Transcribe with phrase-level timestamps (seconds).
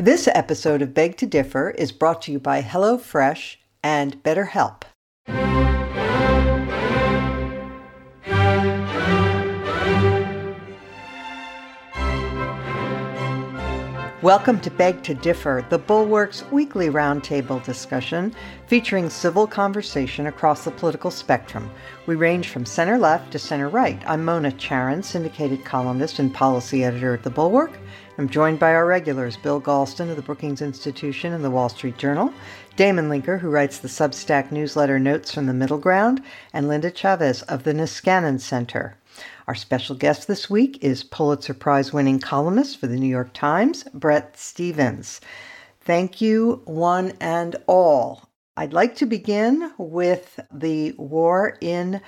[0.00, 4.84] This episode of Beg to Differ is brought to you by HelloFresh and BetterHelp.
[14.22, 18.34] Welcome to Beg to Differ, the Bulwark's weekly roundtable discussion
[18.68, 21.70] featuring civil conversation across the political spectrum.
[22.06, 24.02] We range from center left to center right.
[24.06, 27.72] I'm Mona Charen, syndicated columnist and policy editor at The Bulwark.
[28.20, 31.96] I'm joined by our regulars, Bill Galston of the Brookings Institution and the Wall Street
[31.96, 32.34] Journal,
[32.76, 36.22] Damon Linker, who writes the Substack newsletter Notes from the Middle Ground,
[36.52, 38.94] and Linda Chavez of the Niskanen Center.
[39.48, 43.84] Our special guest this week is Pulitzer Prize winning columnist for the New York Times,
[43.94, 45.22] Bret Stephens.
[45.80, 48.28] Thank you, one and all.
[48.54, 52.02] I'd like to begin with the war in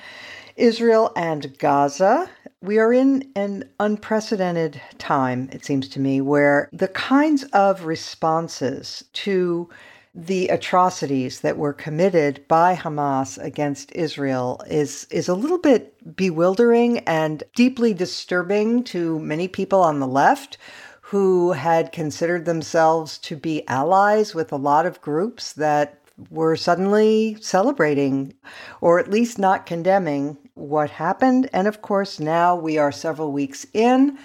[0.57, 2.29] Israel and Gaza.
[2.63, 9.03] We are in an unprecedented time, it seems to me, where the kinds of responses
[9.15, 9.69] to
[10.15, 17.01] the atrocities that were committed by Hamas against Israel is is a little bit bewildering
[17.01, 20.57] and deeply disturbing to many people on the left
[21.01, 27.37] who had considered themselves to be allies with a lot of groups that were suddenly
[27.41, 28.35] celebrating
[28.81, 33.67] or at least not condemning what happened and of course now we are several weeks
[33.73, 34.19] in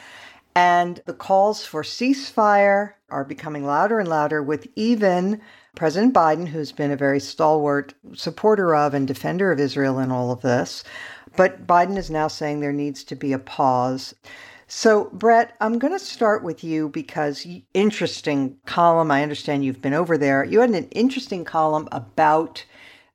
[0.55, 5.39] and the calls for ceasefire are becoming louder and louder with even
[5.75, 10.31] President Biden, who's been a very stalwart supporter of and defender of Israel in all
[10.31, 10.83] of this.
[11.35, 14.16] But Biden is now saying there needs to be a pause.
[14.69, 19.11] So, Bret, I'm going to start with you because interesting column.
[19.11, 20.43] I understand you've been over there.
[20.43, 22.65] You had an interesting column about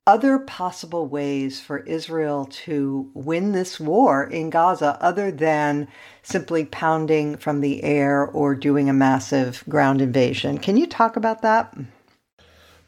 [0.07, 5.89] other possible ways for Israel to win this war in Gaza other than
[6.23, 10.57] simply pounding from the air or doing a massive ground invasion.
[10.57, 11.77] Can you talk about that?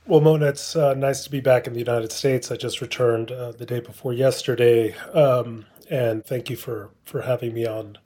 [0.07, 2.51] Well, Mona, it's uh, nice to be back in the United States.
[2.51, 7.55] I just returned uh, the day before yesterday, um, and thank you for for having
[7.55, 7.99] me on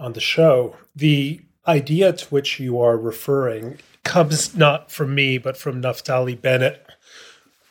[0.00, 0.76] on the show.
[0.96, 6.84] The idea to which you are referring comes not from me, but from Naftali Bennett,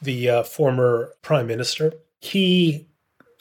[0.01, 1.93] the uh, former prime minister.
[2.19, 2.87] He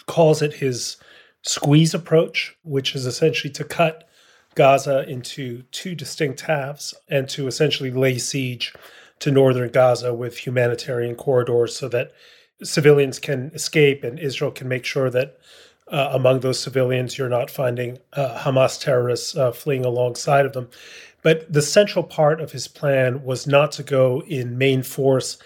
[0.07, 0.97] calls it his
[1.43, 4.09] squeeze approach, which is essentially to cut
[4.55, 8.75] Gaza into two distinct halves and to essentially lay siege
[9.21, 12.13] to northern Gaza with humanitarian corridors so that
[12.63, 15.39] civilians can escape and Israel can make sure that
[15.91, 20.69] uh, among those civilians you're not finding uh, Hamas terrorists uh, fleeing alongside of them.
[21.23, 25.39] But the central part of his plan was not to go in main force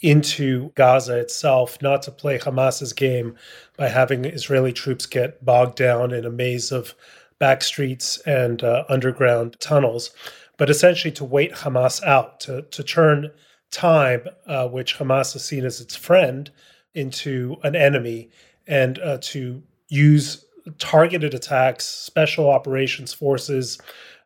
[0.00, 3.36] into Gaza itself, not to play Hamas's game
[3.76, 6.94] by having Israeli troops get bogged down in a maze of
[7.38, 10.10] back streets and uh, underground tunnels,
[10.56, 13.30] but essentially to wait Hamas out, to, to turn
[13.70, 16.50] time, uh, which Hamas is seen as its friend,
[16.94, 18.28] into an enemy,
[18.66, 20.44] and uh, to use
[20.78, 23.78] targeted attacks, special operations forces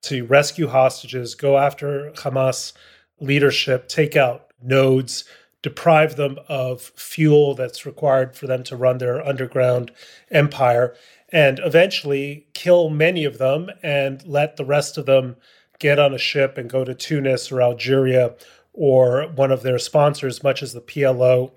[0.03, 2.73] to rescue hostages, go after Hamas
[3.21, 5.25] leadership, take out nodes,
[5.63, 9.91] deprive them of fuel that's required for them to run their underground
[10.31, 10.95] empire,
[11.31, 15.37] and eventually kill many of them and let the rest of them
[15.79, 18.35] get on a ship and go to Tunis or Algeria
[18.75, 21.53] or one of their sponsors, much as the PLO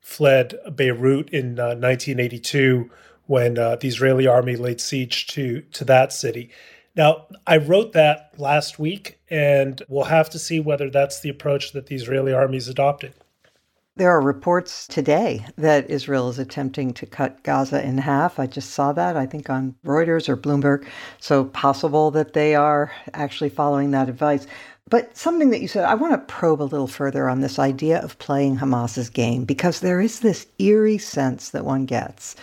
[0.00, 2.90] fled Beirut in uh, 1982
[3.28, 6.50] when uh, the Israeli army laid siege to, to that city.
[6.96, 11.72] Now, I wrote that last week, and we'll have to see whether that's the approach
[11.72, 13.12] that the Israeli army is adopting.
[13.96, 18.38] There are reports today that Israel is attempting to cut Gaza in half.
[18.38, 20.86] I just saw that, I think, on Reuters or Bloomberg.
[21.20, 24.46] So, possible that they are actually following that advice.
[24.88, 28.00] But something that you said, I want to probe a little further on this idea
[28.00, 32.36] of playing Hamas's game because there is this eerie sense that one gets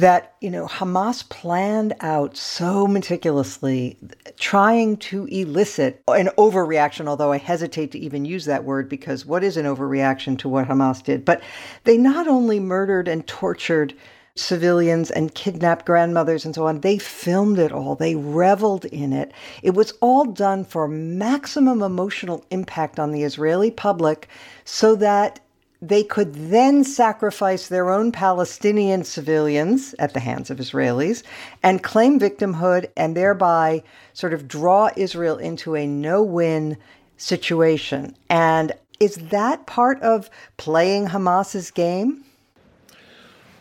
[0.00, 3.98] that you know Hamas planned out so meticulously
[4.38, 9.44] trying to elicit an overreaction although I hesitate to even use that word because what
[9.44, 11.24] is an overreaction to what Hamas did?
[11.24, 11.42] But
[11.84, 13.94] they not only murdered and tortured
[14.36, 17.96] civilians and kidnapped grandmothers and so on they filmed it all.
[17.96, 19.32] They reveled in it.
[19.62, 24.28] It was all done for maximum emotional impact on the Israeli public
[24.64, 25.40] so that
[25.80, 31.22] they could then sacrifice their own Palestinian civilians at the hands of Israelis
[31.62, 33.82] and claim victimhood and thereby
[34.12, 36.76] sort of draw Israel into a no win
[37.16, 38.16] situation.
[38.28, 42.24] And is that part of playing Hamas's game?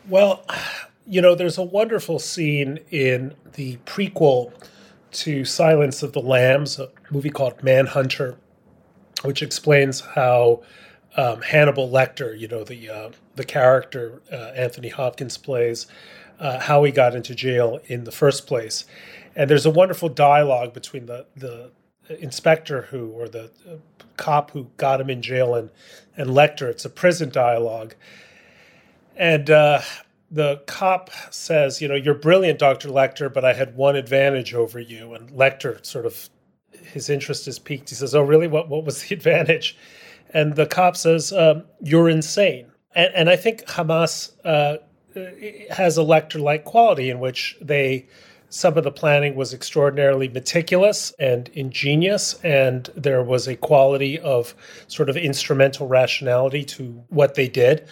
[0.09, 0.43] Well,
[1.05, 4.51] you know, there's a wonderful scene in the prequel
[5.11, 8.35] to Silence of the Lambs, a movie called Manhunter,
[9.23, 10.63] which explains how
[11.17, 15.87] um, Hannibal Lecter, you know, the uh, the character uh, Anthony Hopkins plays,
[16.39, 18.85] uh, how he got into jail in the first place.
[19.35, 21.71] And there's a wonderful dialogue between the the
[22.19, 23.75] inspector who or the uh,
[24.15, 25.71] cop who got him in jail and
[26.15, 26.69] and Lecter.
[26.69, 27.95] It's a prison dialogue,
[29.15, 29.81] and uh,
[30.29, 34.79] the cop says, "You know, you're brilliant, Doctor Lecter, but I had one advantage over
[34.79, 36.29] you." And Lecter sort of
[36.93, 37.89] his interest is piqued.
[37.89, 38.47] He says, "Oh, really?
[38.47, 39.75] What what was the advantage?"
[40.33, 44.77] And the cop says, um, "You're insane." And, and, I think Hamas uh,
[45.71, 48.07] has a Lecter-like quality in which they
[48.49, 54.55] some of the planning was extraordinarily meticulous and ingenious, and there was a quality of
[54.87, 57.85] sort of instrumental rationality to what they did.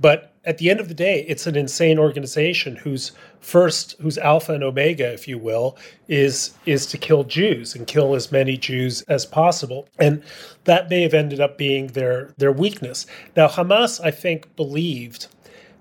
[0.00, 3.12] But at the end of the day, it's an insane organization whose
[3.46, 5.76] first, whose alpha and omega, if you will,
[6.08, 9.88] is is to kill Jews and kill as many Jews as possible.
[10.00, 10.22] And
[10.64, 13.06] that may have ended up being their their weakness.
[13.36, 15.28] Now, Hamas, I think, believed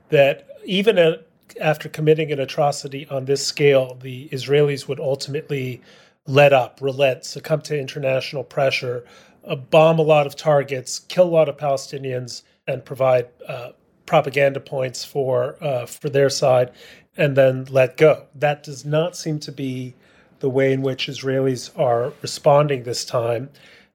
[0.09, 1.17] that even
[1.59, 5.81] after committing an atrocity on this scale, the Israelis would ultimately
[6.27, 9.05] let up, relent, succumb to international pressure,
[9.47, 13.69] uh, bomb a lot of targets, kill a lot of Palestinians, and provide uh,
[14.05, 16.71] propaganda points for uh, for their side,
[17.17, 18.25] and then let go.
[18.35, 19.95] That does not seem to be
[20.39, 23.49] the way in which Israelis are responding this time,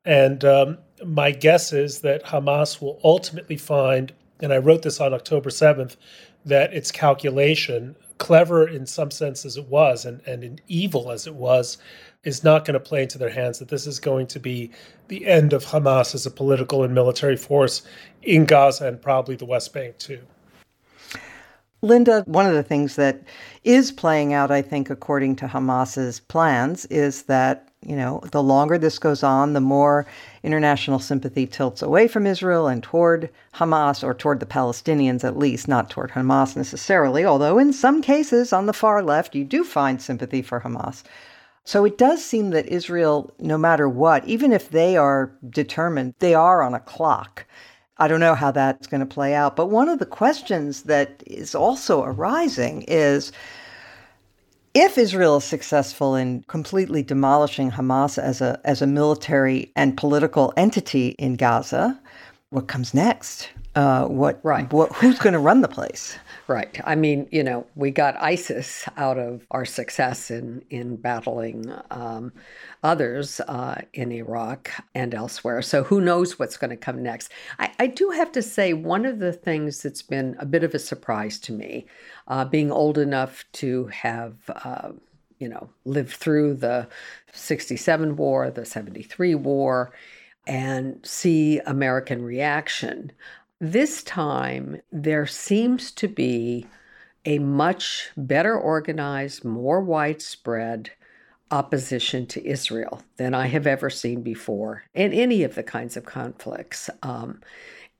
[0.04, 5.14] and um, my guess is that Hamas will ultimately find, and I wrote this on
[5.14, 5.96] October seventh,
[6.44, 11.34] that its calculation, clever in some sense as it was, and and evil as it
[11.34, 11.78] was,
[12.24, 14.70] is not going to play into their hands, that this is going to be
[15.08, 17.82] the end of Hamas as a political and military force
[18.22, 20.20] in Gaza and probably the West Bank too.
[21.82, 23.22] Linda, one of the things that
[23.64, 28.76] is playing out, I think, according to Hamas's plans, is that you know, the longer
[28.76, 30.06] this goes on, the more
[30.42, 35.66] international sympathy tilts away from Israel and toward Hamas or toward the Palestinians, at least,
[35.66, 40.02] not toward Hamas necessarily, although in some cases on the far left, you do find
[40.02, 41.02] sympathy for Hamas.
[41.64, 46.34] So it does seem that Israel, no matter what, even if they are determined, they
[46.34, 47.46] are on a clock.
[48.00, 49.56] I don't know how that's going to play out.
[49.56, 53.30] But one of the questions that is also arising is
[54.72, 60.52] if Israel is successful in completely demolishing Hamas as a, as a military and political
[60.56, 62.00] entity in Gaza,
[62.48, 63.50] what comes next?
[63.74, 64.72] Uh, what, right.
[64.72, 66.16] What, who's going to run the place?
[66.50, 66.80] Right.
[66.82, 72.32] I mean, you know, we got ISIS out of our success in in battling um,
[72.82, 75.62] others uh, in Iraq and elsewhere.
[75.62, 77.30] So who knows what's going to come next?
[77.60, 80.74] I, I, do have to say, one of the things that's been a bit of
[80.74, 81.86] a surprise to me,
[82.26, 84.34] uh, being old enough to have.
[84.48, 84.90] Uh,
[85.38, 86.86] you know, lived through the
[87.32, 89.90] 67 war, the 73 war,
[90.46, 93.12] and see American reaction.
[93.60, 96.66] This time, there seems to be
[97.26, 100.90] a much better organized, more widespread
[101.50, 106.06] opposition to Israel than I have ever seen before in any of the kinds of
[106.06, 106.88] conflicts.
[107.02, 107.40] Um,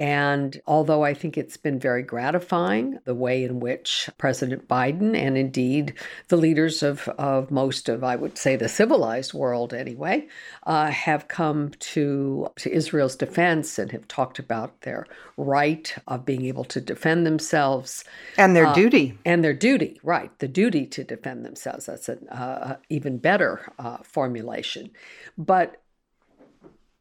[0.00, 5.36] and although I think it's been very gratifying, the way in which President Biden and
[5.36, 5.92] indeed
[6.28, 10.26] the leaders of, of most of, I would say, the civilized world anyway,
[10.62, 16.46] uh, have come to, to Israel's defense and have talked about their right of being
[16.46, 18.02] able to defend themselves.
[18.38, 19.18] And their uh, duty.
[19.26, 20.30] And their duty, right.
[20.38, 21.84] The duty to defend themselves.
[21.84, 24.92] That's an uh, even better uh, formulation.
[25.36, 25.76] But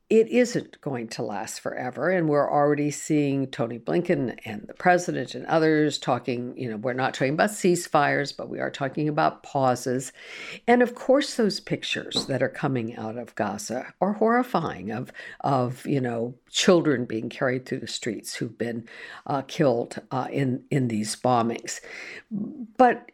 [0.10, 2.10] it isn't going to last forever.
[2.10, 6.94] And we're already seeing Tony Blinken and the president and others talking, you know, we're
[6.94, 10.12] not talking about ceasefires, but we are talking about pauses.
[10.68, 15.12] And of course, those pictures that are coming out of Gaza are horrifying of,
[15.42, 18.88] of you know, children being carried through the streets who've been
[19.28, 21.82] uh, killed uh, in, in these bombings.
[22.32, 23.12] But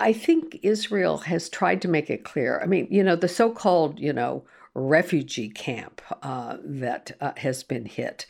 [0.00, 2.58] I think Israel has tried to make it clear.
[2.60, 7.62] I mean, you know, the so called, you know, refugee camp uh, that uh, has
[7.62, 8.26] been hit,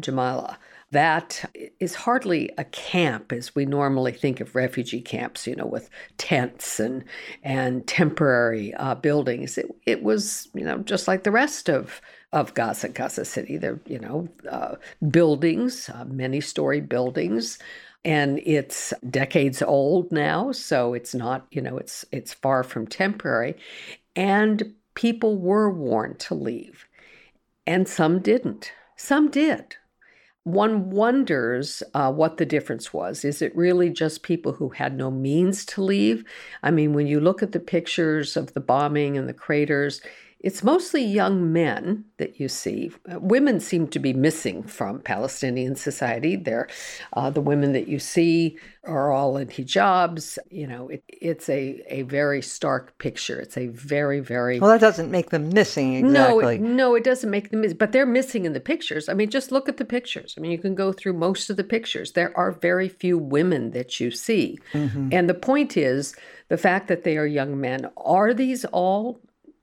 [0.00, 0.56] Jabalia.
[0.92, 1.50] That
[1.80, 6.78] is hardly a camp as we normally think of refugee camps, you know, with tents
[6.78, 7.04] and
[7.42, 9.58] and temporary uh, buildings.
[9.58, 12.00] It, it was, you know, just like the rest of
[12.32, 13.56] of Gaza, Gaza City.
[13.56, 14.76] There, you know, uh,
[15.10, 17.58] buildings, uh, many story buildings,
[18.04, 23.56] and it's decades old now, so it's not, you know, it's it's far from temporary,
[24.14, 26.86] and people were warned to leave,
[27.66, 28.72] and some didn't.
[28.96, 29.76] Some did.
[30.42, 33.24] One wonders uh, what the difference was.
[33.24, 36.24] Is it really just people who had no means to leave?
[36.62, 40.00] I mean, when you look at the pictures of the bombing and the craters,
[40.46, 42.92] it's mostly young men that you see.
[43.12, 46.36] Uh, women seem to be missing from Palestinian society.
[46.36, 46.68] They're
[47.14, 50.38] uh, the women that you see are all in hijabs.
[50.48, 53.40] You know, it, it's a, a very stark picture.
[53.40, 54.60] It's a very, very.
[54.60, 56.58] Well, that doesn't make them missing exactly.
[56.60, 59.08] No, it, no, it doesn't make them miss, but they're missing in the pictures.
[59.08, 60.36] I mean, just look at the pictures.
[60.38, 62.12] I mean, you can go through most of the pictures.
[62.12, 64.60] There are very few women that you see.
[64.74, 65.08] Mm-hmm.
[65.10, 66.14] And the point is
[66.50, 67.90] the fact that they are young men.
[67.96, 69.18] Are these all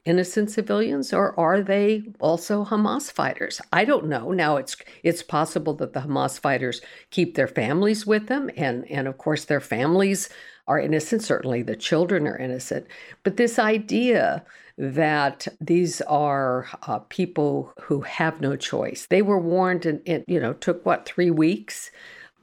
[0.06, 3.62] innocent civilians or are they also Hamas fighters?
[3.72, 4.32] I don't know.
[4.32, 9.08] Now it's it's possible that the Hamas fighters keep their families with them and and
[9.08, 10.30] of course their families
[10.68, 12.88] are innocent certainly the children are innocent
[13.24, 14.44] but this idea
[14.78, 20.40] that these are uh, people who have no choice they were warned and it you
[20.40, 21.92] know took what 3 weeks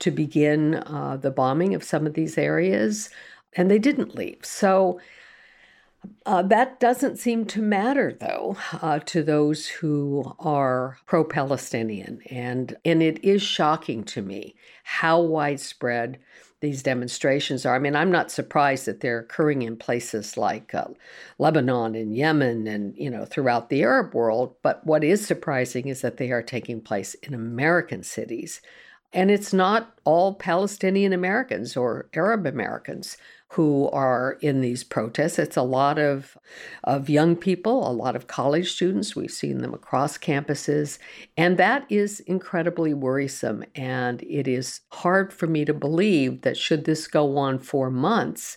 [0.00, 3.08] to begin uh, the bombing of some of these areas
[3.54, 5.00] and they didn't leave so
[6.26, 12.20] uh, that doesn't seem to matter, though, uh, to those who are pro Palestinian.
[12.30, 14.54] And, and it is shocking to me
[14.84, 16.18] how widespread
[16.60, 17.74] these demonstrations are.
[17.74, 20.88] I mean, I'm not surprised that they're occurring in places like uh,
[21.38, 24.54] Lebanon and Yemen and, you know, throughout the Arab world.
[24.62, 28.60] But what is surprising is that they are taking place in American cities.
[29.12, 33.16] And it's not all Palestinian Americans or Arab Americans
[33.54, 35.38] who are in these protests.
[35.38, 36.38] It's a lot of,
[36.84, 39.16] of young people, a lot of college students.
[39.16, 40.98] We've seen them across campuses.
[41.36, 43.64] And that is incredibly worrisome.
[43.74, 48.56] And it is hard for me to believe that, should this go on for months,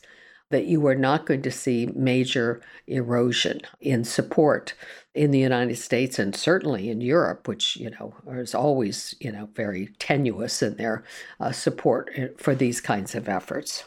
[0.52, 4.76] that you are not going to see major erosion in support
[5.16, 9.50] in the United States and certainly in Europe, which you know is always you know
[9.56, 11.04] very tenuous in their
[11.40, 13.86] uh, support uh, for these kinds of efforts.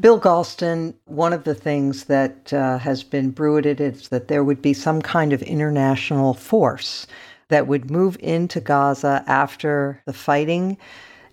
[0.00, 4.62] Bill Galston, one of the things that uh, has been bruited is that there would
[4.62, 7.06] be some kind of international force
[7.48, 10.78] that would move into Gaza after the fighting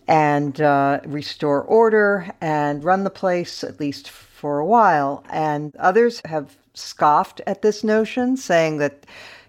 [0.05, 5.23] and uh, restore order and run the place, at least for a while.
[5.29, 9.05] And others have scoffed at this notion, saying that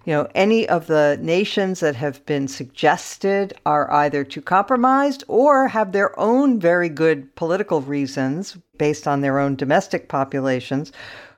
[0.08, 5.68] you know, any of the nations that have been suggested are either too compromised or
[5.68, 10.92] have their own very good political reasons based on their own domestic populations.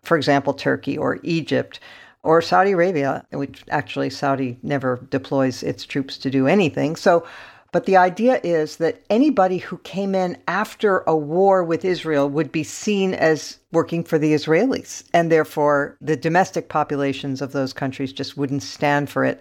[0.05, 1.81] For example, Turkey or Egypt
[2.23, 6.95] or Saudi Arabia, which actually Saudi never deploys its troops to do anything.
[6.95, 7.27] So
[7.73, 12.50] but the idea is that anybody who came in after a war with Israel would
[12.50, 15.05] be seen as working for the Israelis.
[15.15, 19.41] And therefore, the domestic populations of those countries just wouldn't stand for it.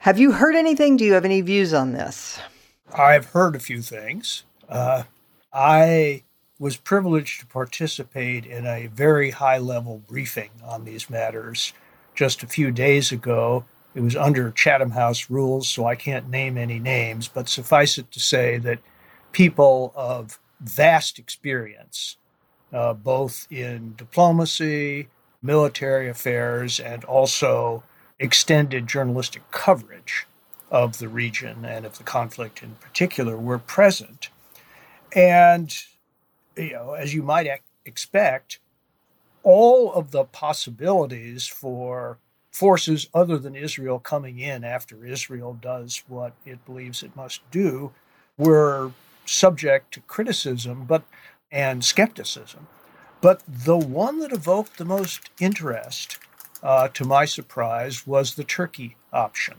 [0.00, 0.96] Have you heard anything?
[0.96, 2.38] Do you have any views on this?
[2.94, 4.44] I've heard a few things.
[4.68, 5.04] Uh,
[5.52, 6.22] I
[6.58, 11.72] was privileged to participate in a very high level briefing on these matters
[12.14, 13.64] just a few days ago
[13.96, 18.12] it was under Chatham House rules, so I can't name any names, but suffice it
[18.12, 18.78] to say that
[19.32, 22.18] people of vast experience,
[22.74, 25.08] uh, both in diplomacy,
[25.42, 27.84] military affairs, and also
[28.18, 30.26] extended journalistic coverage
[30.70, 34.28] of the region and of the conflict in particular, were present.
[35.14, 35.74] And,
[36.54, 37.48] you know, as you might
[37.86, 38.58] expect,
[39.42, 42.18] all of the possibilities for
[42.56, 47.92] forces other than Israel coming in after Israel does what it believes it must do
[48.38, 48.92] were
[49.26, 51.02] subject to criticism but
[51.52, 52.66] and skepticism.
[53.20, 56.18] But the one that evoked the most interest,
[56.62, 59.56] uh, to my surprise, was the Turkey option.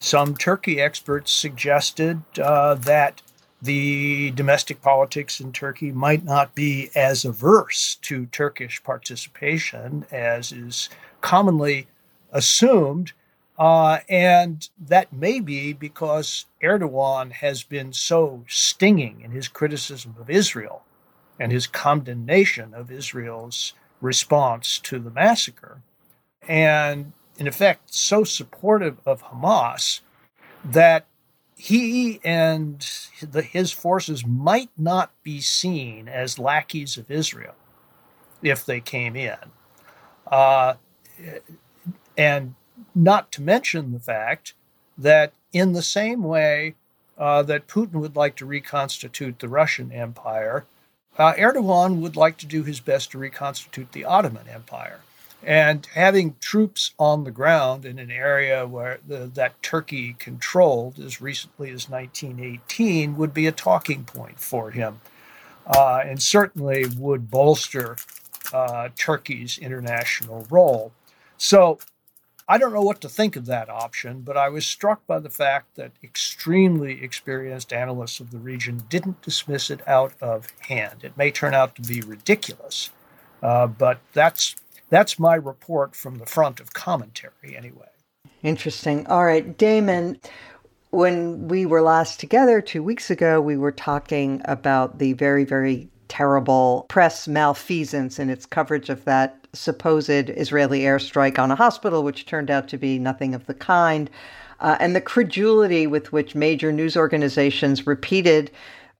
[0.00, 3.22] Some Turkey experts suggested uh, that
[3.62, 10.88] the domestic politics in Turkey might not be as averse to Turkish participation as is
[11.20, 11.86] commonly
[12.32, 13.12] assumed.
[13.58, 20.30] Uh, and that may be because Erdogan has been so stinging in his criticism of
[20.30, 20.82] Israel
[21.38, 25.82] and his condemnation of Israel's response to the massacre.
[26.48, 30.00] And in effect, so supportive of Hamas
[30.64, 31.06] that
[31.56, 32.84] he and
[33.20, 37.54] the, his forces might not be seen as lackeys of Israel
[38.42, 39.36] if they came in.
[40.26, 40.74] Uh,
[42.16, 42.54] and
[42.94, 44.54] not to mention the fact
[44.98, 46.74] that, in the same way
[47.18, 50.64] uh, that Putin would like to reconstitute the Russian Empire,
[51.18, 55.00] uh, Erdogan would like to do his best to reconstitute the Ottoman Empire.
[55.42, 61.20] And having troops on the ground in an area where the, that Turkey controlled as
[61.20, 65.00] recently as 1918 would be a talking point for him,
[65.66, 67.96] uh, and certainly would bolster
[68.52, 70.92] uh, Turkey's international role.
[71.38, 71.78] So
[72.52, 75.30] I don't know what to think of that option, but I was struck by the
[75.30, 81.02] fact that extremely experienced analysts of the region didn't dismiss it out of hand.
[81.02, 82.90] It may turn out to be ridiculous,
[83.42, 84.54] uh, but that's
[84.90, 87.88] that's my report from the front of commentary, anyway.
[88.42, 89.06] Interesting.
[89.06, 90.20] All right, Damon.
[90.90, 95.88] When we were last together two weeks ago, we were talking about the very, very
[96.12, 102.26] terrible press malfeasance in its coverage of that supposed Israeli airstrike on a hospital, which
[102.26, 104.10] turned out to be nothing of the kind,
[104.60, 108.50] uh, and the credulity with which major news organizations repeated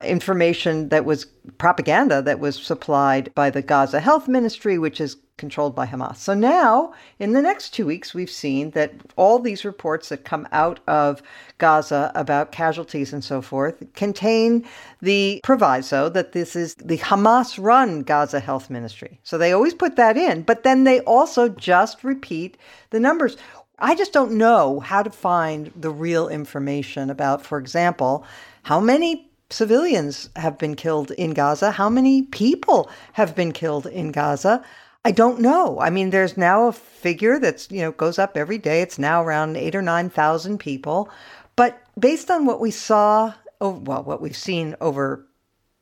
[0.04, 1.26] information that was
[1.58, 6.16] propaganda that was supplied by the Gaza Health Ministry, which is controlled by Hamas.
[6.16, 10.46] So now, in the next two weeks, we've seen that all these reports that come
[10.52, 11.20] out of
[11.58, 14.64] Gaza about casualties and so forth contain
[15.00, 19.18] the proviso that this is the Hamas run Gaza Health Ministry.
[19.24, 22.56] So they always put that in, but then they also just repeat
[22.90, 23.36] the numbers.
[23.78, 28.24] I just don't know how to find the real information about, for example,
[28.62, 34.12] how many civilians have been killed in Gaza, how many people have been killed in
[34.12, 34.64] Gaza.
[35.04, 35.80] I don't know.
[35.80, 38.82] I mean, there's now a figure that's, you know, goes up every day.
[38.82, 41.10] It's now around eight or 9,000 people.
[41.56, 45.26] But based on what we saw, well, what we've seen over,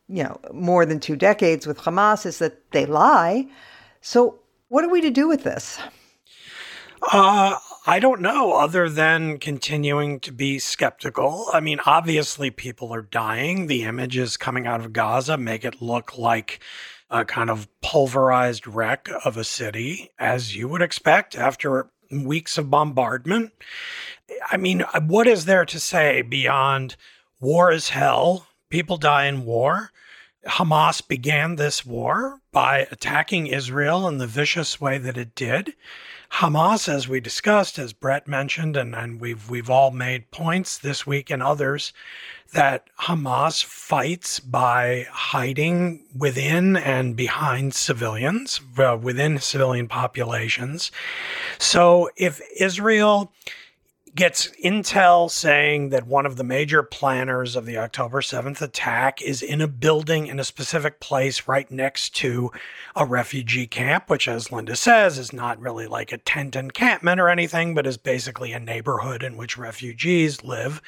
[0.09, 3.47] you know, more than two decades with Hamas is that they lie.
[4.00, 5.79] So what are we to do with this?
[7.12, 7.57] Uh,
[7.87, 11.47] I don't know, other than continuing to be skeptical.
[11.53, 13.69] I mean, obviously, people are dying.
[13.69, 16.61] The images coming out of Gaza make it look like
[17.09, 22.71] a kind of pulverized wreck of a city, as you would expect after weeks of
[22.71, 23.53] bombardment.
[24.51, 26.97] I mean, what is there to say beyond
[27.41, 28.47] war is hell?
[28.69, 29.91] People die in war.
[30.47, 35.75] Hamas began this war by attacking Israel in the vicious way that it did.
[36.33, 41.07] Hamas, as we discussed, as Bret mentioned, and, and we've we've all made points this
[41.07, 41.93] week and others,
[42.53, 50.91] that Hamas fights by hiding within and behind civilians, uh, within civilian populations.
[51.59, 53.33] So if Israel
[54.15, 59.41] gets intel saying that one of the major planners of the October 7th attack is
[59.41, 62.51] in a building in a specific place right next to
[62.97, 67.29] a refugee camp, which, as Linda says, is not really like a tent encampment or
[67.29, 70.83] anything, but is basically a neighborhood in which refugees live.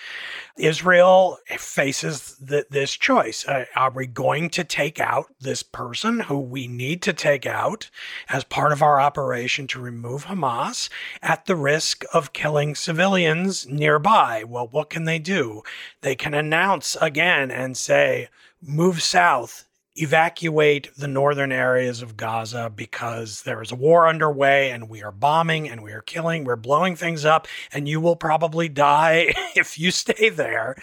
[0.57, 3.47] Israel faces th- this choice.
[3.47, 7.89] Uh, are we going to take out this person who we need to take out
[8.29, 10.89] as part of our operation to remove Hamas
[11.23, 13.12] at the risk of killing civilians
[13.67, 14.45] nearby?
[14.45, 15.63] Well, what can they do?
[16.01, 18.29] They can announce again and say,
[18.61, 24.89] move south evacuate the northern areas of Gaza because there is a war underway and
[24.89, 28.69] we are bombing and we are killing, we're blowing things up, and you will probably
[28.69, 30.77] die if you stay there.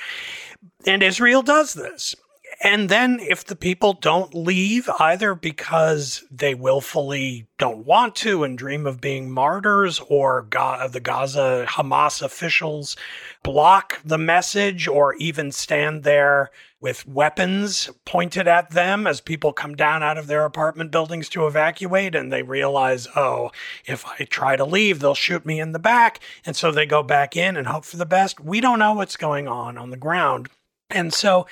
[0.85, 2.15] And Israel does this.
[2.61, 8.57] And then if the people don't leave, either because they willfully don't want to and
[8.57, 12.97] dream of being martyrs, or the Gaza Hamas officials
[13.43, 19.75] block the message, or even stand there with weapons pointed at them as people come
[19.75, 23.51] down out of their apartment buildings to evacuate, and they realize, oh,
[23.85, 26.19] if I try to leave, they'll shoot me in the back.
[26.45, 28.41] And so they go back in and hope for the best.
[28.41, 30.49] We don't know what's going on on the ground.
[30.89, 31.47] And so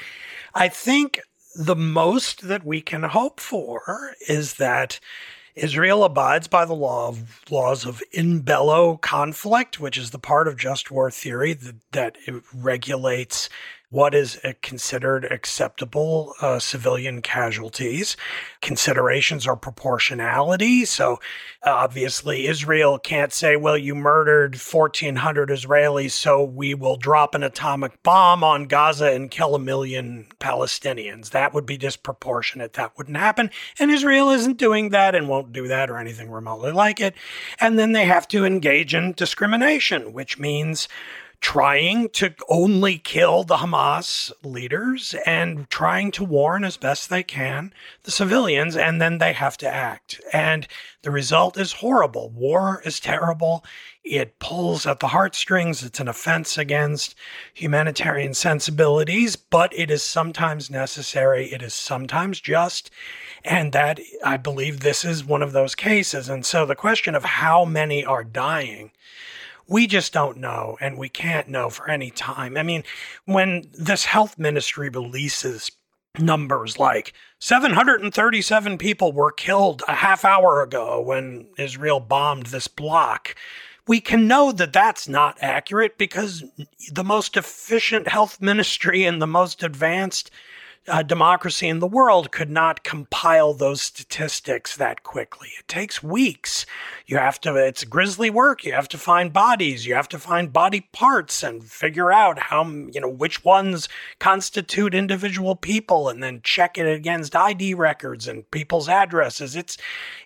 [0.56, 1.22] I think
[1.56, 5.00] the most that we can hope for is that
[5.56, 10.48] Israel abides by the law of laws of in bello conflict, which is the part
[10.48, 12.18] of just war theory that, that
[12.54, 13.50] regulates
[13.90, 18.18] what is considered acceptable uh, civilian casualties.
[18.62, 20.84] Considerations are proportionality.
[20.84, 21.20] So
[21.64, 28.04] obviously, Israel can't say, well, you murdered 1,400 Israelis, so we will drop an atomic
[28.04, 31.30] bomb on Gaza and kill a million Palestinians.
[31.30, 32.74] That would be disproportionate.
[32.74, 33.50] That wouldn't happen.
[33.80, 37.16] And Israel isn't doing that and won't do that or anything remotely like it.
[37.60, 40.90] And then they have to engage in discrimination, which means
[41.40, 47.72] trying to only kill the Hamas leaders and trying to warn as best they can
[48.04, 50.20] the civilians, and then they have to act.
[50.34, 50.68] And
[51.04, 52.30] the result is horrible.
[52.32, 53.64] War is terrible.
[54.04, 55.84] It pulls at the heartstrings.
[55.84, 57.14] It's an offense against
[57.54, 61.52] humanitarian sensibilities, but it is sometimes necessary.
[61.52, 62.90] It is sometimes just.
[63.44, 66.30] And that, I believe, this is one of those cases.
[66.30, 68.92] And so the question of how many are dying
[69.68, 72.58] we just don't know, and we can't know for any time.
[72.58, 72.84] I mean,
[73.26, 75.72] when this health ministry releases
[76.20, 83.36] numbers like 737 people were killed a half hour ago when Israel bombed this block.
[83.88, 86.44] we can know that that's not accurate because
[86.92, 90.30] the most efficient health ministry and the most advanced
[90.88, 95.50] uh, democracy in the world could not compile those statistics that quickly.
[95.60, 96.66] It takes weeks.
[97.06, 98.64] You have to, it's grisly work.
[98.64, 99.86] You have to find bodies.
[99.86, 104.94] You have to find body parts and figure out how, you know, which ones constitute
[104.94, 109.56] individual people and then check it against ID records and people's addresses.
[109.56, 109.78] It's,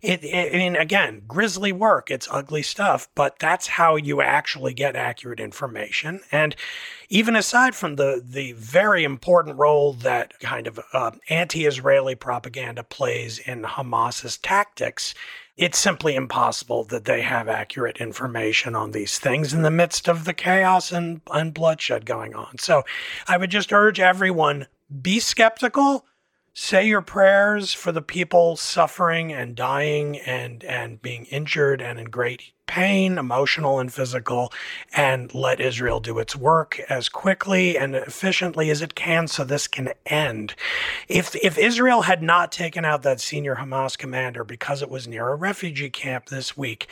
[0.01, 2.11] it, it I mean, again, grisly work.
[2.11, 6.21] It's ugly stuff, but that's how you actually get accurate information.
[6.31, 6.55] And,
[7.11, 13.37] even aside from the the very important role that kind of uh, anti-Israeli propaganda plays
[13.37, 15.13] in Hamas's tactics,
[15.57, 20.23] it's simply impossible that they have accurate information on these things in the midst of
[20.23, 22.57] the chaos and, and bloodshed going on.
[22.57, 22.83] So
[23.27, 24.67] I would just urge everyone
[25.01, 26.05] be skeptical
[26.53, 32.09] say your prayers for the people suffering and dying and and being injured and in
[32.09, 34.49] great pain emotional and physical
[34.95, 39.67] and let Israel do its work as quickly and efficiently as it can so this
[39.67, 40.55] can end
[41.09, 45.27] if if Israel had not taken out that senior Hamas commander because it was near
[45.27, 46.87] a refugee camp this week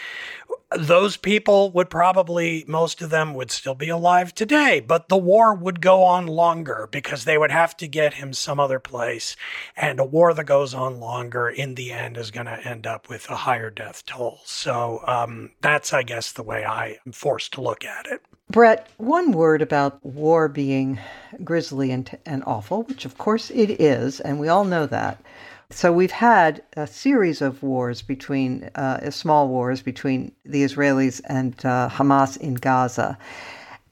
[0.77, 5.53] those people would probably, most of them would still be alive today, but the war
[5.55, 9.35] would go on longer because they would have to get him some other place.
[9.75, 13.09] And a war that goes on longer in the end is going to end up
[13.09, 14.41] with a higher death toll.
[14.45, 18.21] So um, that's, I guess, the way I am forced to look at it.
[18.49, 20.99] Bret, one word about war being
[21.43, 25.21] grisly and, and awful, which of course it is, and we all know that.
[25.69, 31.53] So we've had a series of wars between, uh, small wars between the Israelis and
[31.63, 33.19] uh, Hamas in Gaza.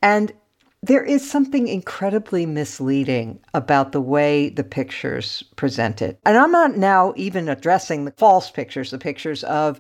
[0.02, 0.34] And
[0.82, 6.20] there is something incredibly misleading about the way the pictures present it.
[6.26, 9.80] And I'm not now even addressing the false pictures, the pictures of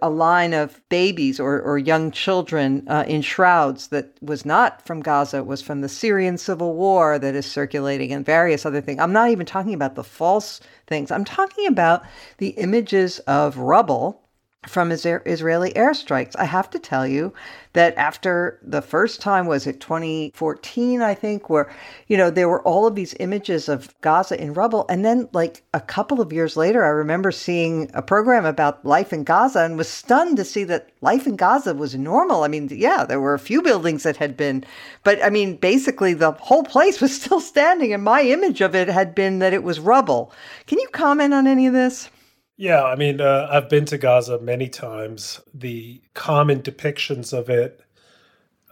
[0.00, 5.00] a line of babies or, or young children uh, in shrouds that was not from
[5.00, 9.00] Gaza, was from the Syrian civil war that is circulating and various other things.
[9.00, 11.10] I'm not even talking about the false things.
[11.10, 12.02] I'm talking about
[12.38, 14.25] the images of rubble
[14.66, 16.34] from Israeli airstrikes.
[16.38, 17.32] I have to tell you
[17.72, 21.70] that after the first time was it 2014 I think where
[22.08, 25.62] you know there were all of these images of Gaza in rubble and then like
[25.74, 29.76] a couple of years later I remember seeing a program about life in Gaza and
[29.76, 32.44] was stunned to see that life in Gaza was normal.
[32.44, 34.64] I mean, yeah, there were a few buildings that had been
[35.04, 38.88] but I mean basically the whole place was still standing and my image of it
[38.88, 40.32] had been that it was rubble.
[40.66, 42.08] Can you comment on any of this?
[42.56, 45.40] Yeah, I mean, uh, I've been to Gaza many times.
[45.54, 47.82] The common depictions of it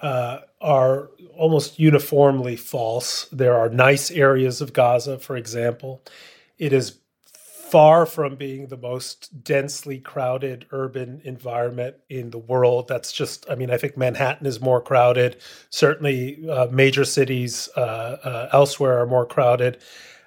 [0.03, 3.27] uh, are almost uniformly false.
[3.33, 6.03] There are nice areas of Gaza, for example.
[6.59, 6.99] It is
[7.35, 12.89] far from being the most densely crowded urban environment in the world.
[12.89, 15.39] That's just, I mean, I think Manhattan is more crowded.
[15.71, 19.79] Certainly, uh, major cities uh, uh, elsewhere are more crowded.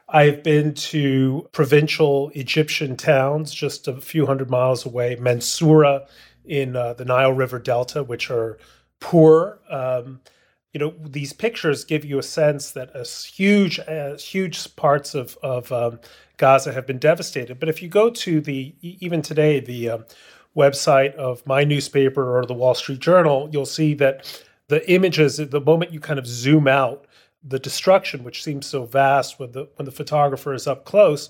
[0.09, 6.07] I've been to provincial Egyptian towns just a few hundred miles away, Mansoura
[6.45, 8.57] in uh, the Nile River Delta, which are
[9.01, 9.59] poor.
[9.69, 10.21] Um,
[10.71, 15.37] you know, these pictures give you a sense that a huge, uh, huge parts of
[15.43, 15.99] of um,
[16.37, 17.59] Gaza have been devastated.
[17.59, 20.05] But if you go to the even today the um,
[20.55, 25.61] website of my newspaper or the Wall Street Journal, you'll see that the images, the
[25.61, 27.06] moment you kind of zoom out,
[27.47, 31.29] the destruction, which seems so vast when the when the photographer is up close,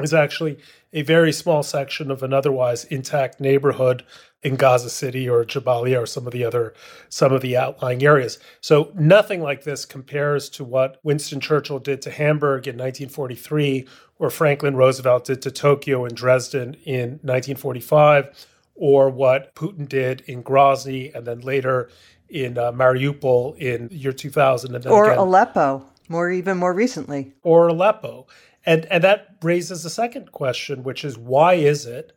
[0.00, 0.58] is actually
[0.92, 4.04] a very small section of an otherwise intact neighborhood
[4.42, 6.74] in Gaza City or Jabalia or some of the other
[7.08, 8.38] some of the outlying areas.
[8.60, 13.86] So nothing like this compares to what Winston Churchill did to Hamburg in 1943
[14.18, 20.42] or Franklin Roosevelt did to Tokyo and Dresden in 1945 or what Putin did in
[20.42, 21.90] Grozny and then later
[22.30, 27.32] in uh, Mariupol in year 2000 and or again, Aleppo more even more recently.
[27.42, 28.26] Or Aleppo.
[28.66, 32.12] And and that raises a second question which is why is it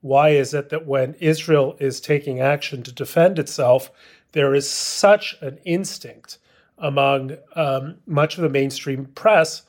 [0.00, 3.90] why is it that when Israel is taking action to defend itself
[4.32, 6.38] there is such an instinct
[6.78, 9.62] among um, much of the mainstream press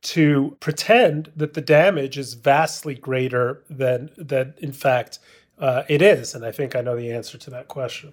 [0.00, 5.18] to pretend that the damage is vastly greater than than in fact
[5.58, 6.34] uh, it is?
[6.34, 8.12] And I think I know the answer to that question.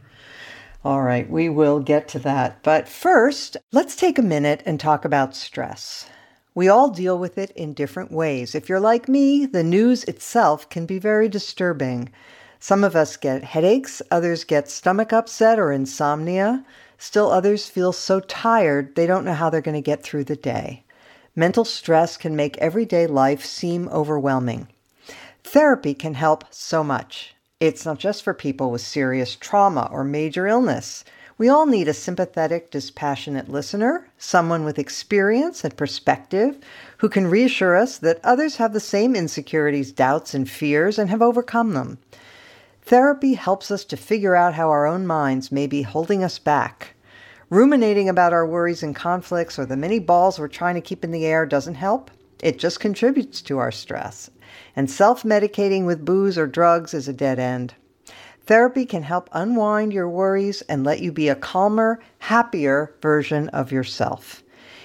[0.86, 2.62] All right, we will get to that.
[2.62, 6.08] But first, let's take a minute and talk about stress.
[6.54, 8.54] We all deal with it in different ways.
[8.54, 12.12] If you're like me, the news itself can be very disturbing.
[12.60, 16.64] Some of us get headaches, others get stomach upset or insomnia.
[17.00, 20.36] Still, others feel so tired they don't know how they're going to get through the
[20.36, 20.84] day.
[21.36, 24.68] Mental stress can make everyday life seem overwhelming.
[25.44, 27.35] Therapy can help so much.
[27.62, 31.06] It's not just for people with serious trauma or major illness.
[31.38, 36.58] We all need a sympathetic, dispassionate listener, someone with experience and perspective
[36.98, 41.22] who can reassure us that others have the same insecurities, doubts, and fears and have
[41.22, 41.98] overcome them.
[42.82, 46.94] Therapy helps us to figure out how our own minds may be holding us back.
[47.50, 51.12] Ruminating about our worries and conflicts or the many balls we're trying to keep in
[51.12, 52.12] the air doesn't help.
[52.44, 54.30] It just contributes to our stress.
[54.76, 57.74] And self medicating with booze or drugs is a dead end.
[58.46, 63.72] Therapy can help unwind your worries and let you be a calmer, happier version of
[63.72, 64.44] yourself.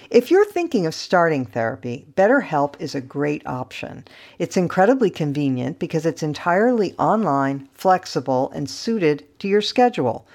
[0.09, 4.03] If you're thinking of starting therapy, BetterHelp is a great option.
[4.39, 10.27] It's incredibly convenient because it's entirely online, flexible, and suited to your schedule.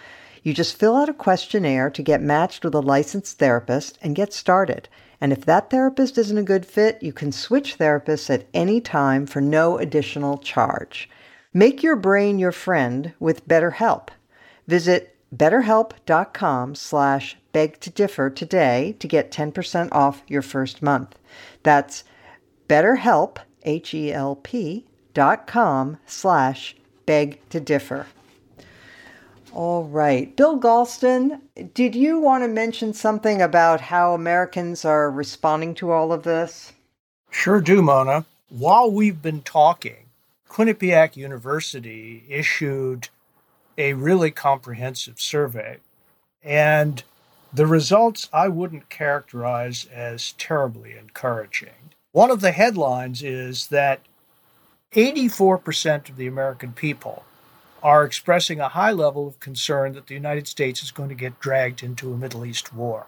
[0.43, 4.33] You just fill out a questionnaire to get matched with a licensed therapist and get
[4.33, 4.89] started.
[5.21, 9.27] And if that therapist isn't a good fit, you can switch therapists at any time
[9.27, 11.09] for no additional charge.
[11.55, 14.09] Make your brain your friend with BetterHelp.
[14.67, 21.19] Visit betterhelp.com slash beg to differ today to get 10% off your first month.
[21.63, 22.05] That's
[22.69, 26.77] betterhelp, H-E-L-P dot com slash
[27.07, 28.07] beg to differ.
[29.57, 30.37] All right.
[30.37, 31.41] Bill Galston,
[31.73, 36.75] did you want to mention something about how Americans are responding to all of this?
[37.31, 38.27] Sure do, Mona.
[38.51, 40.11] While we've been talking,
[40.51, 43.09] Quinnipiac University issued
[43.79, 45.79] a really comprehensive survey.
[46.45, 47.03] And
[47.51, 51.95] the results I wouldn't characterize as terribly encouraging.
[52.13, 54.01] One of the headlines is that
[54.93, 57.25] 84% of the American people
[57.87, 61.39] are expressing a high level of concern that the United States is going to get
[61.39, 63.07] dragged into a Middle East war.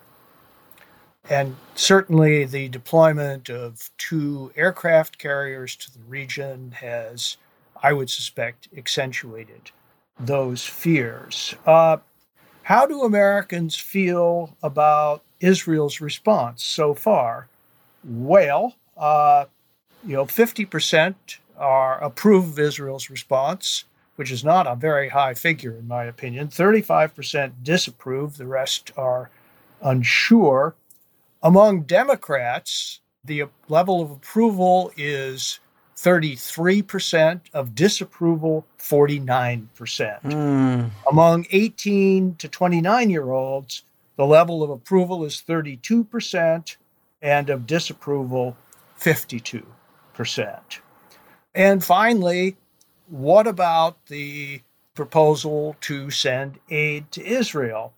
[1.29, 7.39] And certainly the deployment of two aircraft carriers to the region has,
[7.83, 9.73] I would suspect, accentuated
[10.21, 11.57] those fears.
[11.67, 11.97] Uh,
[12.63, 17.49] how do Americans feel about Israel's response so far?
[18.05, 19.47] Well, uh,
[20.07, 21.17] you know, 50%
[21.59, 23.83] are approve of Israel's response,
[24.19, 26.49] which is not a very high figure in my opinion.
[26.49, 29.31] 35% disapprove, the rest are
[29.81, 30.75] unsure.
[31.41, 35.61] Among Democrats, the level of approval is
[35.97, 39.69] 33% of disapproval, 49%.
[40.25, 40.91] Mm.
[41.09, 43.85] Among 18 to 29 year olds,
[44.17, 46.77] the level of approval is 32%
[47.23, 48.57] and of disapproval,
[48.99, 49.63] 52%.
[51.55, 52.57] And finally,
[53.09, 54.61] what about the
[54.95, 57.93] proposal to send aid to Israel?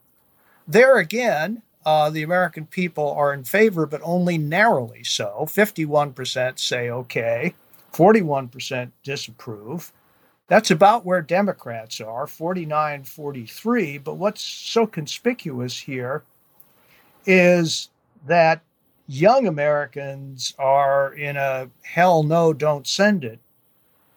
[0.68, 5.46] There again, uh, the American people are in favor, but only narrowly so.
[5.46, 7.55] 51% say okay,
[7.92, 9.92] 41% disapprove.
[10.46, 13.99] That's about where Democrats are, 49 43.
[13.99, 16.25] But what's so conspicuous here
[17.25, 17.88] is
[18.27, 18.61] that
[19.07, 23.40] young Americans are in a hell no, don't send it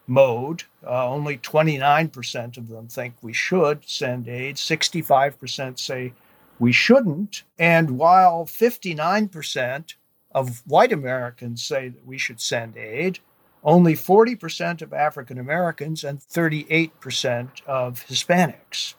[0.08, 0.64] mode.
[0.86, 6.14] Uh, only 29% of them think we should send aid, 65% say
[6.60, 7.44] we shouldn't.
[7.58, 9.94] And while 59%
[10.34, 13.20] of white Americans say that we should send aid,
[13.64, 18.96] only 40% of African Americans and 38% of Hispanics.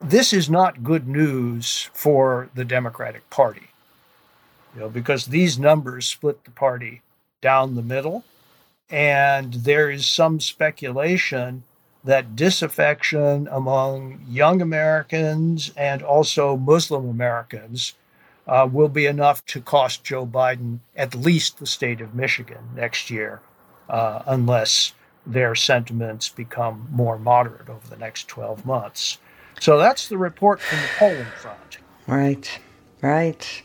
[0.00, 3.68] This is not good news for the Democratic Party,
[4.74, 7.02] you know, because these numbers split the party
[7.40, 8.24] down the middle,
[8.90, 11.62] and there is some speculation
[12.02, 17.94] that disaffection among young Americans and also Muslim Americans
[18.46, 23.10] uh, will be enough to cost Joe Biden at least the state of Michigan next
[23.10, 23.40] year
[23.88, 24.92] uh, unless
[25.26, 29.18] their sentiments become more moderate over the next 12 months.
[29.60, 31.78] So that's the report from the polling front.
[32.06, 32.58] Right,
[33.02, 33.62] right.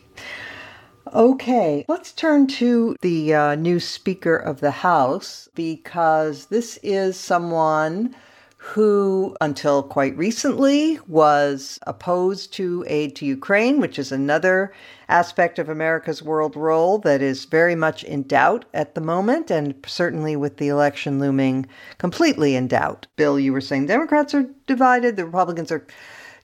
[1.16, 8.14] Okay, let's turn to the uh, new Speaker of the House because this is someone
[8.58, 14.74] who, until quite recently, was opposed to aid to Ukraine, which is another
[15.08, 19.74] aspect of America's world role that is very much in doubt at the moment, and
[19.88, 21.66] certainly with the election looming
[21.98, 23.08] completely in doubt.
[23.16, 25.88] Bill, you were saying Democrats are divided, the Republicans are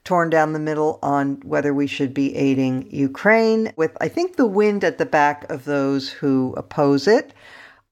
[0.03, 4.45] torn down the middle on whether we should be aiding Ukraine, with I think the
[4.47, 7.33] wind at the back of those who oppose it.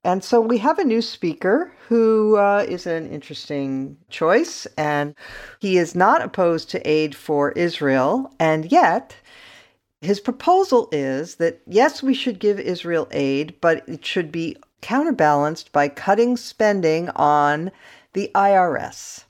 [0.03, 5.13] And so we have a new speaker who uh, is an interesting choice, and
[5.59, 8.31] he is not opposed to aid for Israel.
[8.39, 9.15] And yet,
[10.01, 15.71] his proposal is that yes, we should give Israel aid, but it should be counterbalanced
[15.71, 17.71] by cutting spending on
[18.13, 19.25] the IRS.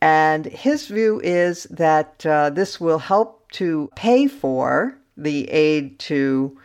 [0.00, 6.58] And his view is that uh, this will help to pay for the aid to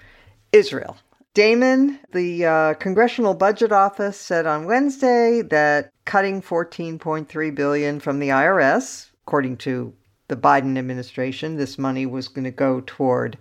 [0.52, 0.98] Israel.
[1.34, 8.30] Damon, the uh, Congressional Budget Office, said on Wednesday that cutting 14.3 billion from the
[8.30, 9.94] IRS, according to
[10.30, 13.38] the Biden administration, this money was going to go toward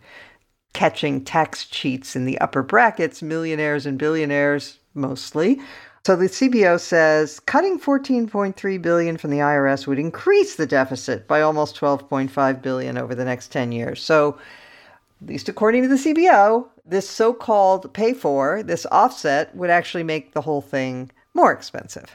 [0.72, 5.60] catching tax cheats in the upper brackets, millionaires and billionaires mostly.
[6.06, 11.40] So the CBO says cutting 14.3 billion from the IRS would increase the deficit by
[11.40, 14.02] almost 12.5 billion over the next 10 years.
[14.02, 14.38] So
[15.22, 20.02] at least according to the CBO, this so called pay for, this offset, would actually
[20.02, 22.14] make the whole thing more expensive.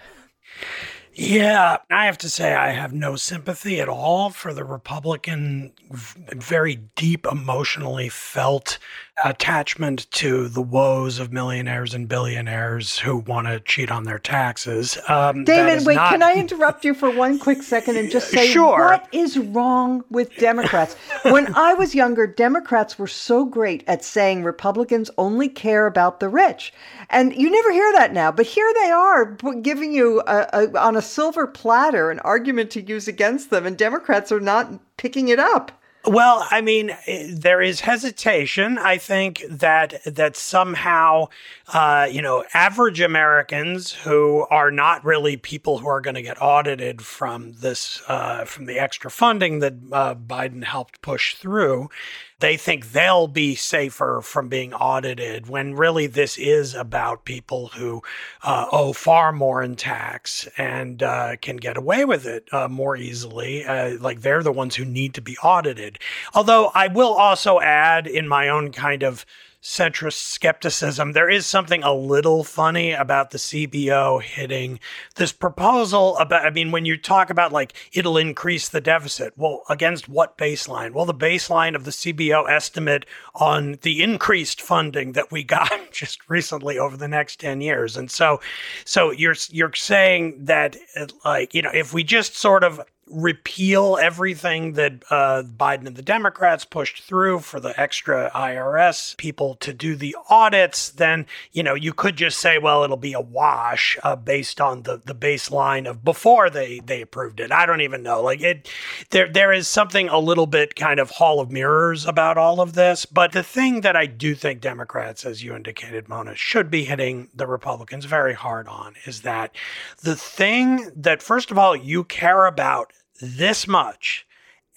[1.14, 6.76] Yeah, I have to say, I have no sympathy at all for the Republican, very
[6.96, 8.78] deep emotionally felt
[9.24, 14.98] attachment to the woes of millionaires and billionaires who want to cheat on their taxes.
[15.08, 16.12] Um, Damon, wait, not...
[16.12, 18.80] can I interrupt you for one quick second and just say sure.
[18.80, 20.96] what is wrong with Democrats?
[21.24, 26.30] when I was younger, Democrats were so great at saying Republicans only care about the
[26.30, 26.74] rich.
[27.10, 30.96] And you never hear that now, but here they are giving you a, a, on
[30.96, 35.40] a silver platter an argument to use against them, and Democrats are not picking it
[35.40, 35.72] up.
[36.10, 38.80] Well, I mean, eh, there is hesitation.
[38.80, 41.28] I think that that somehow,
[41.72, 46.42] uh, you know, average Americans who are not really people who are going to get
[46.42, 51.92] audited from this uh, from the extra funding that uh, Biden helped push through,
[52.40, 58.02] they think they'll be safer from being audited when really this is about people who
[58.44, 62.96] uh, owe far more in tax and uh, can get away with it uh, more
[62.96, 63.66] easily.
[63.66, 66.00] Uh, like they're the ones who need to be audited.
[66.34, 69.26] Although I will also add, in my own kind of
[69.62, 71.12] centrist skepticism.
[71.12, 74.80] There is something a little funny about the CBO hitting
[75.16, 79.64] this proposal about, I mean, when you talk about like it'll increase the deficit, well,
[79.70, 80.94] against what baseline?
[80.94, 86.30] Well, the baseline of the CBO estimate on the increased funding that we got just
[86.30, 87.98] recently over the next 10 years.
[87.98, 88.40] And so,
[88.86, 90.78] so you're, you're saying that
[91.26, 96.02] like, you know, if we just sort of repeal everything that uh, Biden and the
[96.02, 101.74] Democrats pushed through for the extra IRS people to do the audits, then you know
[101.74, 105.90] you could just say, well, it'll be a wash uh, based on the the baseline
[105.90, 107.52] of before they they approved it.
[107.52, 108.22] I don't even know.
[108.22, 108.70] Like it,
[109.10, 112.74] there there is something a little bit kind of Hall of Mirrors about all of
[112.74, 113.06] this.
[113.06, 117.30] But the thing that I do think Democrats, as you indicated, Mona, should be hitting
[117.34, 119.56] the Republicans very hard on is that
[120.02, 124.26] the thing that first of all you care about this much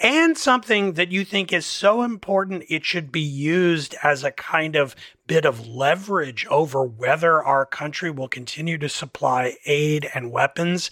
[0.03, 4.75] and something that you think is so important it should be used as a kind
[4.75, 10.91] of bit of leverage over whether our country will continue to supply aid and weapons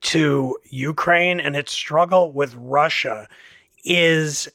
[0.00, 3.28] to Ukraine and its struggle with Russia
[3.84, 4.48] is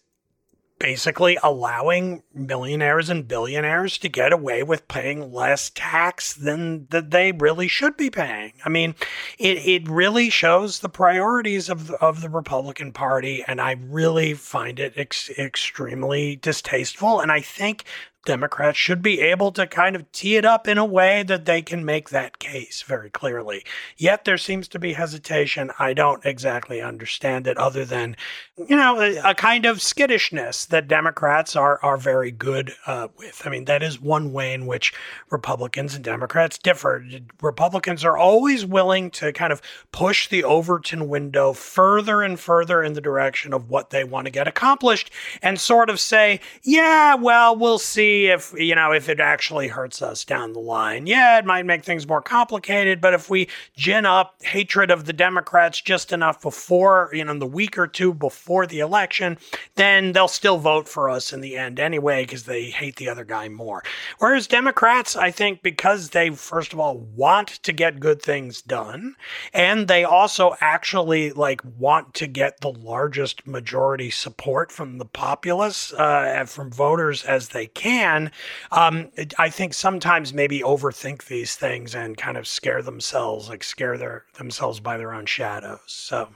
[0.80, 7.32] basically allowing millionaires and billionaires to get away with paying less tax than that they
[7.32, 8.54] really should be paying.
[8.66, 8.96] I mean,
[9.40, 14.80] it, it really shows the priorities of, of the Republican Party, and I really find
[14.80, 17.20] it ex- extremely distasteful.
[17.20, 17.86] And I think
[18.28, 21.62] Democrats should be able to kind of tee it up in a way that they
[21.62, 23.64] can make that case very clearly.
[23.98, 25.72] Yet there seems to be hesitation.
[25.80, 28.18] I don't exactly understand it, other than,
[28.58, 33.42] you know, a, a kind of skittishness that Democrats are are very good uh, with.
[33.46, 34.94] I mean, that is one way in which
[35.30, 37.04] Republicans and Democrats differ.
[37.42, 39.62] Republicans are always willing to kind of
[39.92, 44.32] push the Overton window further and further in the direction of what they want to
[44.32, 45.12] get accomplished,
[45.42, 50.02] and sort of say, yeah, well, we'll see if, you know, if it actually hurts
[50.02, 51.06] us down the line.
[51.06, 55.14] Yeah, it might make things more complicated, but if we gin up hatred of the
[55.14, 59.38] Democrats just enough before, you know, the week or two before the election,
[59.76, 63.24] then they'll still vote for us in the end anyway because they hate the other
[63.24, 63.84] guy more.
[64.18, 69.16] Whereas Democrats, I think, because they, first of all, want to get good things done,
[69.54, 75.94] and they also actually like want to get the largest majority support from the populace,
[75.94, 78.32] uh, from voters as they can can,
[78.72, 83.98] um, I think sometimes maybe overthink these things and kind of scare themselves, like scare
[83.98, 85.80] their themselves by their own shadows.
[85.88, 86.30] So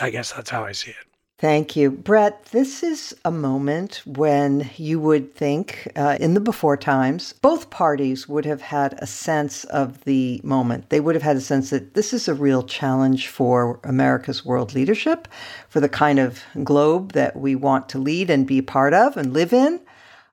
[0.00, 0.96] I guess that's how I see it.
[1.40, 1.92] Thank you.
[1.92, 7.70] Bret, this is a moment when you would think, uh, in the before times, both
[7.70, 10.90] parties would have had a sense of the moment.
[10.90, 14.74] They would have had a sense that this is a real challenge for America's world
[14.74, 15.28] leadership,
[15.68, 19.32] for the kind of globe that we want to lead and be part of and
[19.32, 19.78] live in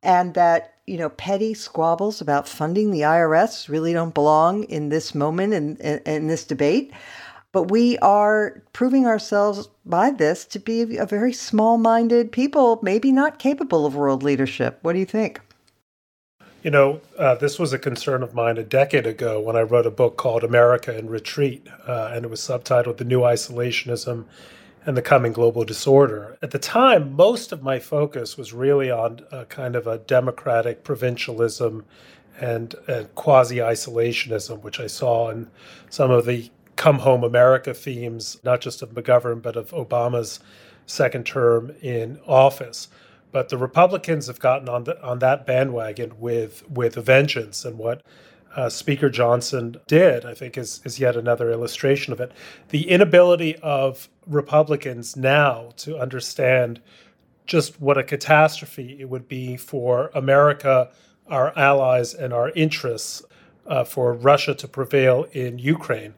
[0.05, 5.13] and that you know petty squabbles about funding the IRS really don't belong in this
[5.13, 6.93] moment in, in, in this debate.
[7.55, 13.13] but we are proving ourselves by this to be a very small minded people, maybe
[13.13, 14.77] not capable of world leadership.
[14.81, 15.39] What do you think?
[16.63, 19.85] You know, uh, this was a concern of mine a decade ago when I wrote
[19.85, 24.25] a book called America in Retreat, uh, and it was subtitled The New Isolationism
[24.85, 26.37] and the Coming Global Disorder.
[26.41, 30.83] At the time, most of my focus was really on a kind of a democratic
[30.83, 31.85] provincialism
[32.39, 35.49] and, and quasi isolationism, which I saw in
[35.89, 40.39] some of the Come Home America themes, not just of McGovern, but of Obama's
[40.85, 42.89] second term in office.
[43.31, 47.77] But the Republicans have gotten on the, on that bandwagon with with a vengeance, and
[47.77, 48.01] what
[48.55, 52.31] uh, Speaker Johnson did, I think, is is yet another illustration of it.
[52.69, 56.81] The inability of Republicans now to understand
[57.45, 60.89] just what a catastrophe it would be for America,
[61.27, 63.23] our allies, and our interests
[63.67, 66.13] uh, for Russia to prevail in Ukraine.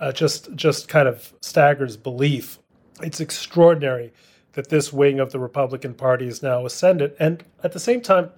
[0.00, 2.58] Uh, just just kind of staggers belief.
[3.02, 4.12] It's extraordinary
[4.54, 8.30] that this wing of the Republican Party is now ascendant, and at the same time,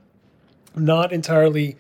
[0.77, 1.77] not entirely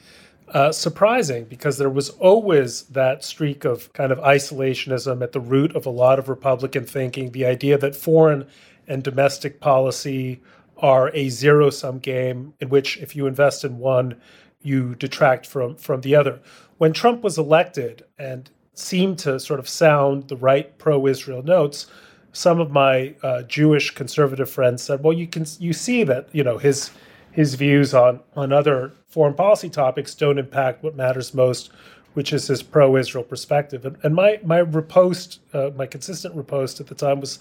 [0.48, 5.74] uh, surprising because there was always that streak of kind of isolationism at the root
[5.74, 7.30] of a lot of Republican thinking.
[7.30, 8.46] The idea that foreign
[8.86, 10.42] and domestic policy
[10.78, 14.20] are a zero sum game in which if you invest in one,
[14.62, 16.40] you detract from from the other.
[16.78, 21.86] When Trump was elected and seemed to sort of sound the right pro Israel notes,
[22.32, 26.42] some of my uh, Jewish conservative friends said, "Well, you can you see that you
[26.42, 26.90] know his
[27.34, 31.70] his views on on other foreign policy topics don't impact what matters most,
[32.14, 36.86] which is his pro-Israel perspective." And, and my my repost, uh, my consistent repost at
[36.86, 37.38] the time was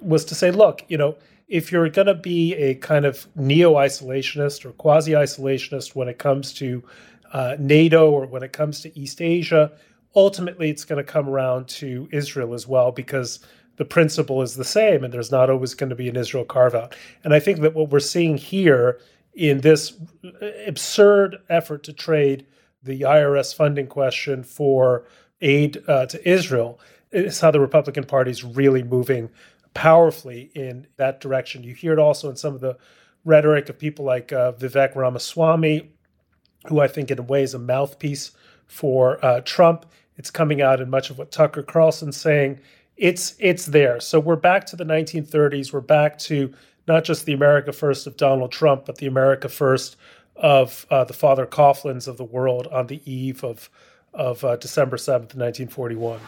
[0.00, 1.16] was to say, "Look, you know."
[1.46, 6.18] If you're going to be a kind of neo isolationist or quasi isolationist when it
[6.18, 6.82] comes to
[7.34, 9.70] uh, NATO or when it comes to East Asia,
[10.16, 13.40] ultimately it's going to come around to Israel as well because
[13.76, 16.74] the principle is the same and there's not always going to be an Israel carve
[16.74, 16.94] out.
[17.24, 18.98] And I think that what we're seeing here
[19.34, 19.94] in this
[20.66, 22.46] absurd effort to trade
[22.82, 25.06] the IRS funding question for
[25.40, 26.78] aid uh, to Israel
[27.10, 29.30] is how the Republican Party is really moving
[29.72, 31.62] powerfully in that direction.
[31.62, 32.76] You hear it also in some of the
[33.24, 35.90] rhetoric of people like uh, Vivek Ramaswamy,
[36.66, 38.32] who I think in a way is a mouthpiece
[38.66, 39.86] for uh, Trump.
[40.16, 42.60] It's coming out in much of what Tucker Carlson's saying
[42.96, 43.98] it's it's there.
[44.00, 45.72] So we're back to the 1930s.
[45.72, 46.52] We're back to
[46.86, 49.96] not just the America First of Donald Trump, but the America First
[50.36, 53.70] of uh, the Father Coughlin's of the world on the eve of
[54.12, 56.20] of uh, December 7th, 1941.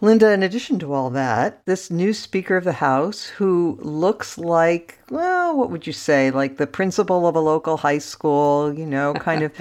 [0.00, 5.00] Linda, in addition to all that, this new Speaker of the House, who looks like,
[5.10, 9.14] well, what would you say, like the principal of a local high school, you know,
[9.14, 9.52] kind of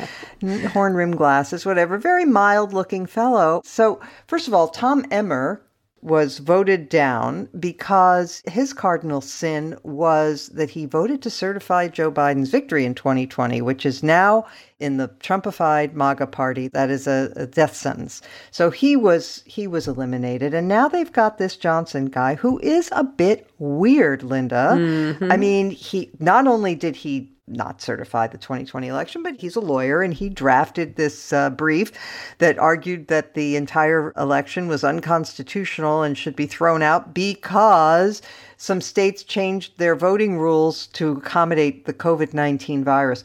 [0.73, 3.61] horn rimmed glasses, whatever, very mild looking fellow.
[3.65, 5.59] So, first of all, Tom Emmer
[6.01, 12.49] was voted down because his cardinal sin was that he voted to certify Joe Biden's
[12.49, 14.45] victory in 2020, which is now
[14.79, 18.21] in the Trumpified MAGA party that is a, a, death sentence.
[18.51, 22.89] So he was he was eliminated, and now they've got this Johnson guy who is
[22.91, 24.73] a bit weird, Linda.
[24.75, 25.31] Mm-hmm.
[25.31, 29.61] I mean, he not only did he not certify the 2020 election, but he's a
[29.61, 31.91] lawyer and he drafted this uh, brief
[32.39, 38.21] that argued that the entire election was unconstitutional and should be thrown out because
[38.57, 43.23] some states changed their voting rules to accommodate the COVID 19 virus.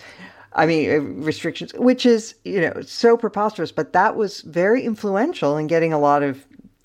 [0.54, 5.56] I mean, uh, restrictions, which is, you know, so preposterous, but that was very influential
[5.56, 6.44] in getting a lot of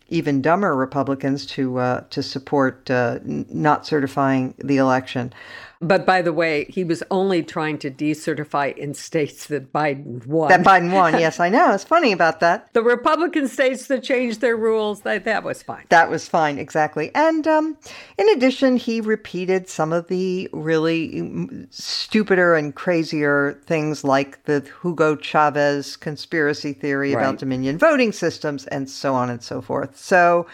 [0.09, 5.33] even dumber Republicans to uh, to support uh, not certifying the election.
[5.79, 10.49] But by the way, he was only trying to decertify in states that Biden won.
[10.49, 11.73] That Biden won, yes, I know.
[11.73, 12.69] It's funny about that.
[12.77, 15.85] The Republican states that changed their rules, that, that was fine.
[15.89, 17.09] That was fine, exactly.
[17.15, 17.77] And um,
[18.19, 24.63] in addition, he repeated some of the really mm, stupider and crazier things like the
[24.83, 27.21] Hugo Chavez conspiracy theory right.
[27.21, 29.97] about Dominion voting systems and so on and so forth.
[29.97, 30.45] So,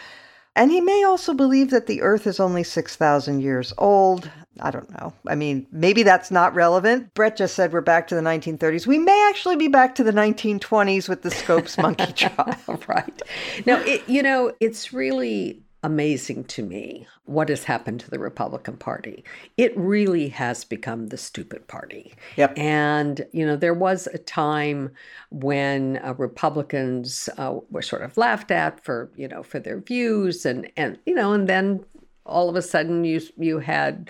[0.56, 4.30] and he may also believe that the Earth is only 6,000 years old.
[4.60, 5.14] I don't know.
[5.28, 7.14] I mean, maybe that's not relevant.
[7.16, 8.86] Bret just said we're back to the 1930s.
[8.86, 12.80] We may actually be back to the 1920s with the Scopes monkey trial.
[12.88, 13.22] right.
[13.66, 18.78] Now, it, you know, it's really amazing to me what has happened to the Republican
[18.78, 19.24] Party.
[19.58, 22.14] It really has become the stupid party.
[22.38, 22.58] Yep.
[22.58, 24.92] And, you know, there was a time
[25.30, 30.46] when uh, Republicans uh, were sort of laughed at for, you know, for their views
[30.46, 31.84] and, and, you know, and then
[32.26, 34.10] all of a sudden you you had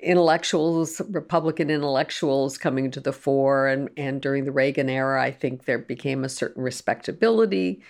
[0.00, 5.64] intellectuals, Republican intellectuals coming to the fore, and and during the Reagan era, I think
[5.64, 7.80] there became a certain respectability.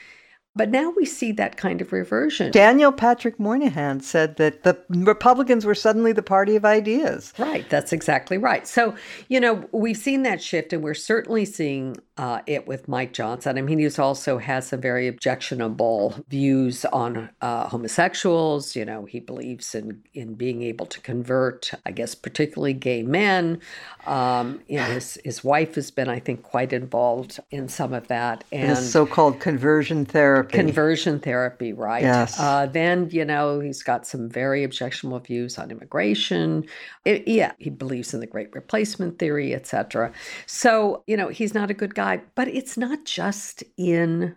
[0.57, 2.51] But now we see that kind of reversion.
[2.51, 7.35] Daniel Patrick Moynihan said that the Republicans were suddenly the party of ideas.
[7.39, 8.67] Right, that's exactly right.
[8.67, 8.97] So,
[9.29, 13.59] you know, we've seen that shift, and we're certainly seeing uh, it with Mike Johnson.
[13.59, 18.75] I mean, he also has some very objectionable views on uh, homosexuals.
[18.75, 23.61] You know, he believes in in being able to convert, I guess, particularly gay men.
[24.07, 28.09] Um, you know, his his wife has been, I think, quite involved in some of
[28.09, 30.57] that, and so-called conversion therapy.
[30.57, 32.03] Conversion therapy, right?
[32.03, 32.41] Yes.
[32.41, 36.65] Uh, then you know he's got some very objectionable views on immigration.
[37.05, 40.13] It, yeah, he believes in the Great Replacement theory, etc.
[40.47, 44.37] So you know he's not a good guy guy, but it's not just in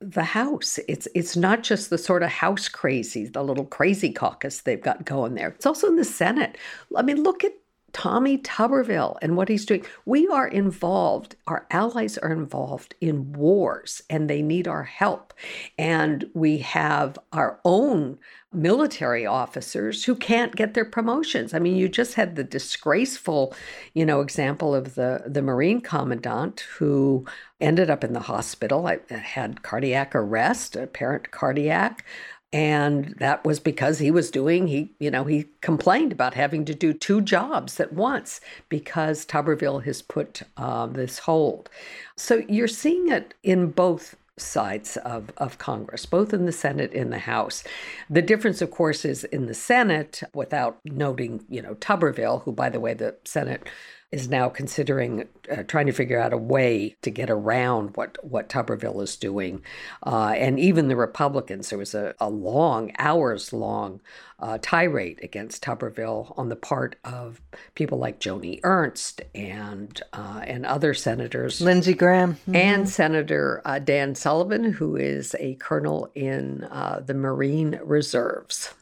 [0.00, 0.78] the house.
[0.88, 5.04] It's it's not just the sort of house crazy, the little crazy caucus they've got
[5.04, 5.48] going there.
[5.48, 6.56] It's also in the Senate.
[6.96, 7.52] I mean, look at
[7.92, 9.84] Tommy Tuberville and what he's doing.
[10.06, 15.34] We are involved, our allies are involved in wars and they need our help.
[15.76, 18.18] And we have our own
[18.52, 21.54] military officers who can't get their promotions.
[21.54, 23.54] I mean, you just had the disgraceful,
[23.94, 27.24] you know, example of the the Marine commandant who
[27.60, 28.86] ended up in the hospital.
[28.86, 32.04] I had cardiac arrest, apparent cardiac.
[32.52, 36.74] And that was because he was doing, he, you know, he complained about having to
[36.74, 41.70] do two jobs at once because Tuberville has put uh, this hold.
[42.16, 47.12] So you're seeing it in both sides of, of Congress, both in the Senate and
[47.12, 47.62] the House.
[48.08, 52.68] The difference, of course, is in the Senate, without noting, you know, Tuberville, who, by
[52.68, 53.68] the way, the Senate
[54.12, 58.48] is now considering uh, trying to figure out a way to get around what, what
[58.48, 59.62] Tuberville is doing.
[60.04, 64.00] Uh, and even the Republicans, there was a, a long, hours long
[64.40, 67.40] uh, tirade against Tuberville on the part of
[67.76, 71.60] people like Joni Ernst and, uh, and other senators.
[71.60, 72.34] Lindsey Graham.
[72.34, 72.56] Mm-hmm.
[72.56, 78.74] And Senator uh, Dan Sullivan, who is a colonel in uh, the Marine Reserves,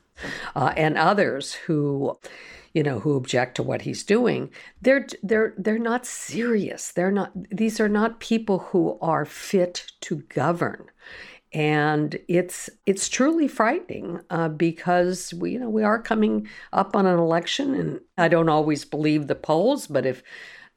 [0.55, 2.18] and others who
[2.79, 4.51] you know, who object to what he's doing,
[4.81, 6.93] they're they're they're not serious.
[6.93, 10.87] They're not these are not people who are fit to govern.
[11.53, 17.05] And it's it's truly frightening uh, because we you know we are coming up on
[17.05, 20.22] an election, and I don't always believe the polls, but if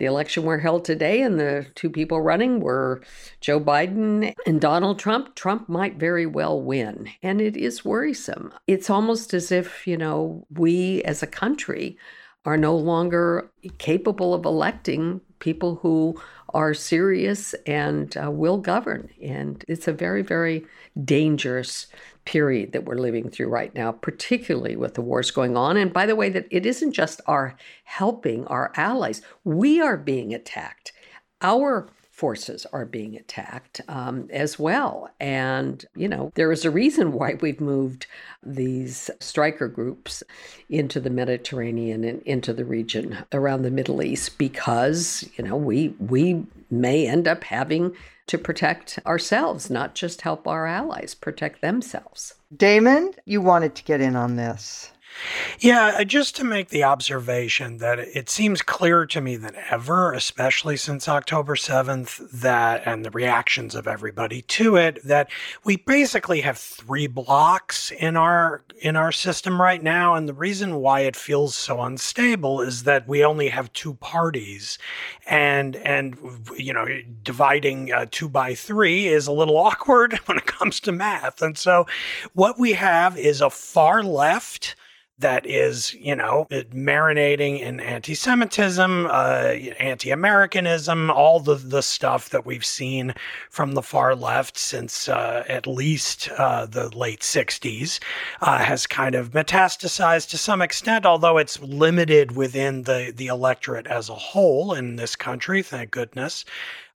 [0.02, 3.04] the election were held today and the two people running were
[3.40, 7.08] Joe Biden and Donald Trump, Trump might very well win.
[7.22, 8.52] And it is worrisome.
[8.66, 12.00] It's almost as if, you know, we as a country
[12.46, 16.20] are no longer capable of electing people who
[16.52, 19.08] are serious and uh, will govern.
[19.22, 20.66] And it's a very, very
[21.06, 21.86] dangerous
[22.32, 25.76] period that we're living through right now, particularly with the wars going on.
[25.76, 30.34] And by the way, that it isn't just our helping our allies, we are being
[30.34, 30.94] attacked.
[31.42, 35.10] Our forces are being attacked um, as well.
[35.20, 38.08] And, you know, there is a reason why we've moved
[38.42, 40.24] these striker groups
[40.70, 45.90] into the Mediterranean and into the region around the Middle East because, you know, we
[46.00, 47.94] we may end up having
[48.32, 52.36] to protect ourselves, not just help our allies protect themselves.
[52.56, 54.90] Damon, you wanted to get in on this.
[55.60, 60.14] Yeah, uh, just to make the observation that it seems clearer to me than ever,
[60.14, 65.30] especially since October 7th, that and the reactions of everybody to it, that
[65.64, 70.16] we basically have three blocks in our in our system right now.
[70.16, 74.80] And the reason why it feels so unstable is that we only have two parties.
[75.28, 76.18] And and
[76.58, 76.88] you know,
[77.24, 81.42] dividing uh, two by three is a little awkward when it comes to math.
[81.42, 81.86] And so
[82.34, 84.76] what we have is a far left
[85.22, 92.30] that is, you know, marinating in anti Semitism, uh, anti Americanism, all the, the stuff
[92.30, 93.14] that we've seen
[93.50, 98.00] from the far left since uh, at least uh, the late 60s
[98.42, 103.88] uh, has kind of metastasized to some extent, although it's limited within the, the electorate
[103.88, 106.46] as a whole in this country, thank goodness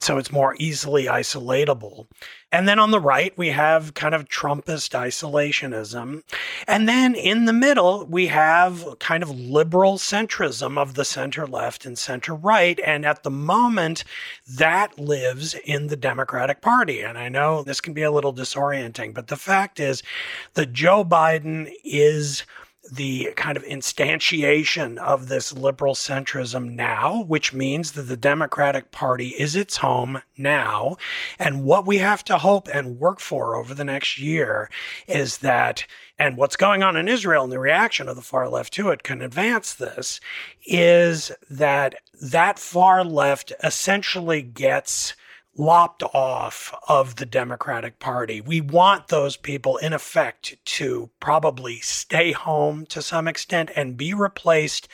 [0.01, 2.07] so it's more easily isolatable.
[2.53, 6.23] And then on the right, we have kind of Trumpist isolationism.
[6.69, 11.85] And then in the middle, we have kind of liberal centrism of the center left
[11.85, 12.79] and center right.
[12.85, 14.05] And at the moment,
[14.49, 17.01] that lives in the Democratic Party.
[17.01, 20.03] And I know this can be a little disorienting, but the fact is
[20.55, 22.45] that Joe Biden is
[22.93, 29.29] the kind of instantiation of this liberal centrism now, which means that the Democratic Party
[29.29, 30.97] is its home now.
[31.39, 34.71] And what we have to hope and work for over the next year
[35.07, 35.87] is that,
[36.19, 39.03] and what's going on in Israel and the reaction of the far left to it
[39.03, 40.21] can advance this,
[40.65, 45.15] is that that far left essentially gets
[45.59, 48.41] lopped off of the Democratic Party.
[48.41, 54.13] We want those people, in effect, to probably stay home to some extent and be
[54.15, 54.89] replaced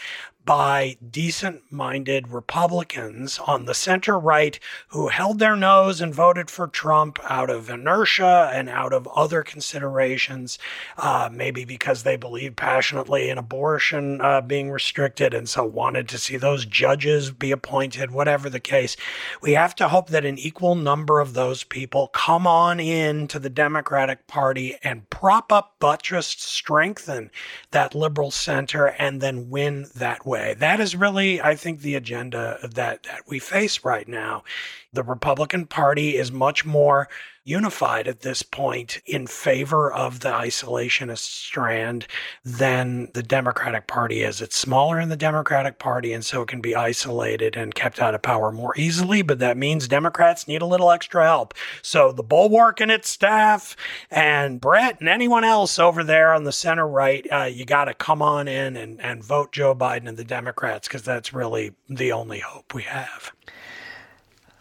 [0.45, 6.66] by decent minded Republicans on the center right who held their nose and voted for
[6.66, 10.59] Trump out of inertia and out of other considerations,
[10.99, 16.18] uh, maybe because they believed passionately in abortion uh, being restricted and so wanted to
[16.18, 18.97] see those judges be appointed, whatever the case.
[19.40, 23.38] We have to hope that an equal number of those people come on in to
[23.38, 27.30] the Democratic Party and prop up, buttress, strengthen
[27.70, 30.32] that liberal center, and then win that way.
[30.33, 34.45] That is really, I think, the agenda that, that we face right now.
[34.93, 37.09] The Republican Party is much more
[37.45, 42.07] unified at this point in favor of the isolationist strand
[42.45, 44.40] than the Democratic Party is.
[44.40, 48.14] It's smaller in the Democratic Party, and so it can be isolated and kept out
[48.14, 51.55] of power more easily, but that means Democrats need a little extra help.
[51.82, 53.76] So the Bulwark and its staff,
[54.11, 57.95] and Bret and anyone else over there on the center right, uh, you got to
[57.95, 62.12] come on in and, and vote Joe Biden and the Democrats because that's really the
[62.12, 63.32] only hope we have.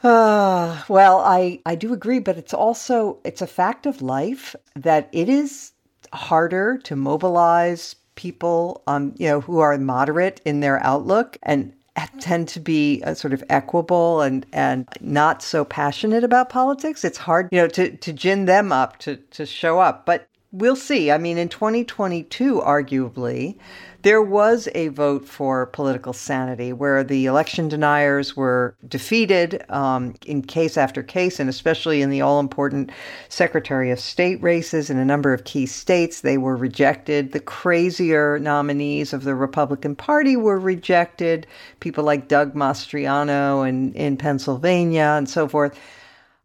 [0.03, 5.09] Uh, well, I, I do agree, but it's also it's a fact of life that
[5.11, 5.73] it is
[6.13, 11.73] harder to mobilize people um, you know, who are moderate in their outlook and
[12.19, 17.03] tend to be uh, sort of equable and and not so passionate about politics.
[17.03, 20.05] It's hard, you know, to to gin them up to to show up.
[20.05, 21.11] But we'll see.
[21.11, 23.57] I mean, in 2022, arguably,
[24.01, 30.41] there was a vote for political sanity where the election deniers were defeated um, in
[30.41, 32.91] case after case, and especially in the all important
[33.29, 37.31] Secretary of State races in a number of key states, they were rejected.
[37.31, 41.45] The crazier nominees of the Republican Party were rejected,
[41.79, 45.79] people like Doug Mastriano in, in Pennsylvania and so forth.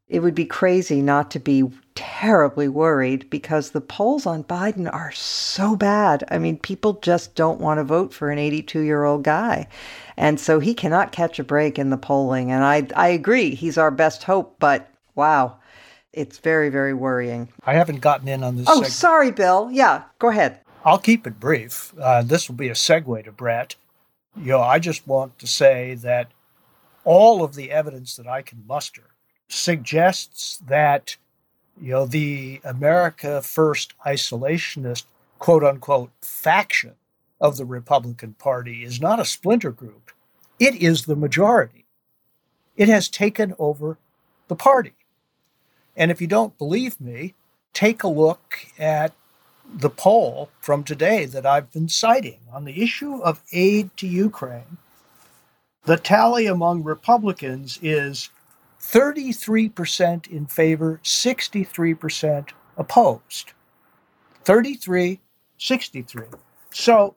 [0.08, 1.64] It would be crazy not to be
[1.96, 6.22] terribly worried because the polls on Biden are so bad.
[6.30, 9.66] I mean, people just don't want to vote for an 82 year old guy.
[10.16, 12.52] And so he cannot catch a break in the polling.
[12.52, 15.56] And I, I agree, he's our best hope, but wow,
[16.12, 17.48] it's very, very worrying.
[17.64, 18.66] I haven't gotten in on this.
[18.68, 18.92] Oh, segment.
[18.92, 19.68] sorry, Bill.
[19.72, 20.60] Yeah, go ahead.
[20.84, 21.92] I'll keep it brief.
[22.00, 23.74] Uh, this will be a segue to Bret.
[24.36, 26.30] You know, I just want to say that
[27.04, 29.10] all of the evidence that I can muster
[29.48, 31.16] suggests that
[31.80, 35.04] you know, the America First isolationist,
[35.38, 36.94] quote unquote, faction
[37.40, 40.12] of the Republican Party is not a splinter group,
[40.58, 41.84] it is the majority.
[42.76, 43.98] It has taken over
[44.48, 44.92] the party.
[45.96, 47.34] And if you don't believe me,
[47.72, 49.12] take a look at
[49.72, 54.78] the poll from today that I've been citing on the issue of aid to Ukraine.
[55.84, 58.30] The tally among Republicans is
[58.86, 63.52] 33% in favor, 63% opposed.
[64.44, 65.20] 33,
[65.58, 66.26] 63.
[66.70, 67.16] So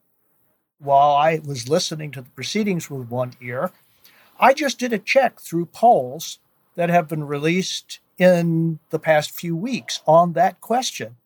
[0.80, 3.72] while I was listening to the proceedings with one ear,
[4.40, 6.40] I just did a check through polls
[6.74, 11.18] that have been released in the past few weeks on that question.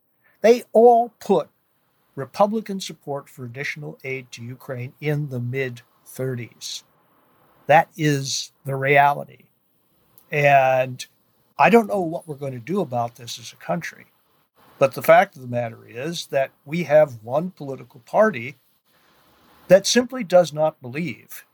[0.41, 1.49] They all put
[2.15, 6.83] Republican support for additional aid to Ukraine in the mid 30s.
[7.67, 9.45] That is the reality.
[10.33, 11.05] And
[11.59, 14.07] I don't know what we're going to do about this as a country.
[14.79, 18.55] But the fact of the matter is that we have one political party
[19.67, 21.45] that simply does not believe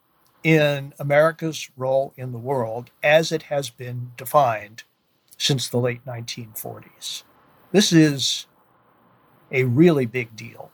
[0.45, 4.84] in America's role in the world as it has been defined
[5.38, 7.23] since the late 1940s.
[7.73, 8.47] This is
[9.51, 10.71] a really big deal.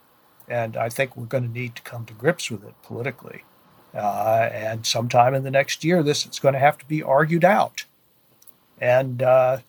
[0.47, 3.43] And I think we're going to need to come to grips with it politically.
[3.95, 7.43] Uh, and sometime in the next year, this is going to have to be argued
[7.43, 7.86] out.
[8.80, 9.59] And uh,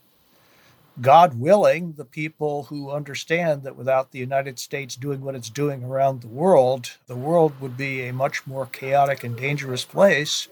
[1.01, 5.85] God willing, the people who understand that without the United States doing what it's doing
[5.85, 10.49] around the world, the world would be a much more chaotic and dangerous place.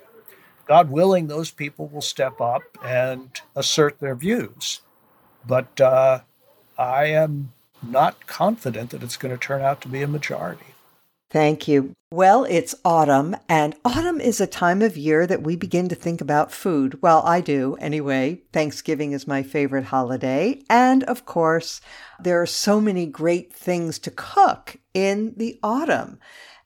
[0.67, 4.81] God willing, those people will step up and assert their views.
[5.47, 6.21] But uh,
[6.79, 7.53] I am
[7.83, 10.74] not confident that it's going to turn out to be a majority.
[11.35, 11.97] Thank you.
[12.13, 16.21] Well, it's autumn, and autumn is a time of year that we begin to think
[16.21, 17.03] about food.
[17.03, 18.43] Well, I do anyway.
[18.53, 20.63] Thanksgiving is my favorite holiday.
[20.71, 21.81] And of course,
[22.21, 26.21] there are so many great things to cook in the autumn.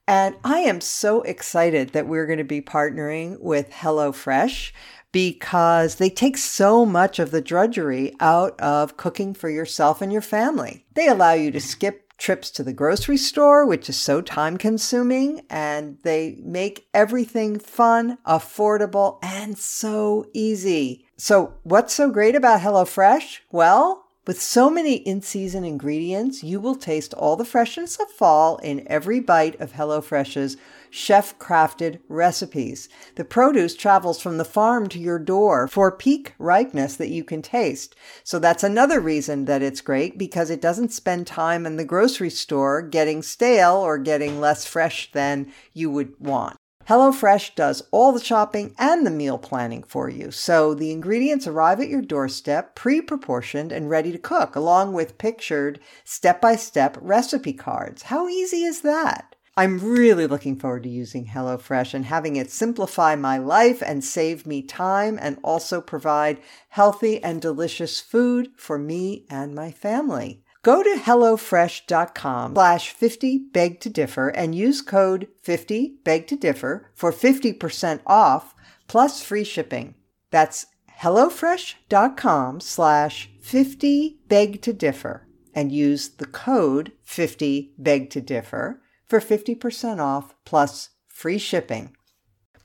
[0.06, 4.72] And I am so excited that we're going to be partnering with HelloFresh
[5.12, 10.20] because they take so much of the drudgery out of cooking for yourself and your
[10.20, 10.84] family.
[10.92, 15.42] They allow you to skip trips to the grocery store, which is so time consuming,
[15.48, 21.06] and they make everything fun, affordable, and so easy.
[21.16, 23.40] So, what's so great about HelloFresh?
[23.50, 28.58] Well, with so many in season ingredients, you will taste all the freshness of fall
[28.58, 30.58] in every bite of HelloFresh's
[30.90, 32.88] chef crafted recipes.
[33.16, 37.42] The produce travels from the farm to your door for peak ripeness that you can
[37.42, 37.94] taste.
[38.24, 42.30] So that's another reason that it's great because it doesn't spend time in the grocery
[42.30, 46.56] store getting stale or getting less fresh than you would want.
[46.88, 50.30] HelloFresh does all the shopping and the meal planning for you.
[50.30, 55.18] So the ingredients arrive at your doorstep, pre proportioned and ready to cook, along with
[55.18, 58.04] pictured step by step recipe cards.
[58.04, 59.36] How easy is that?
[59.58, 64.46] I'm really looking forward to using HelloFresh and having it simplify my life and save
[64.46, 70.44] me time and also provide healthy and delicious food for me and my family.
[70.62, 76.92] Go to HelloFresh.com slash 50 beg to differ and use code 50 beg to differ
[76.94, 78.54] for 50% off
[78.86, 79.96] plus free shipping.
[80.30, 80.66] That's
[81.00, 89.20] HelloFresh.com slash 50 beg to differ and use the code 50 beg to differ for
[89.20, 91.96] 50% off plus free shipping.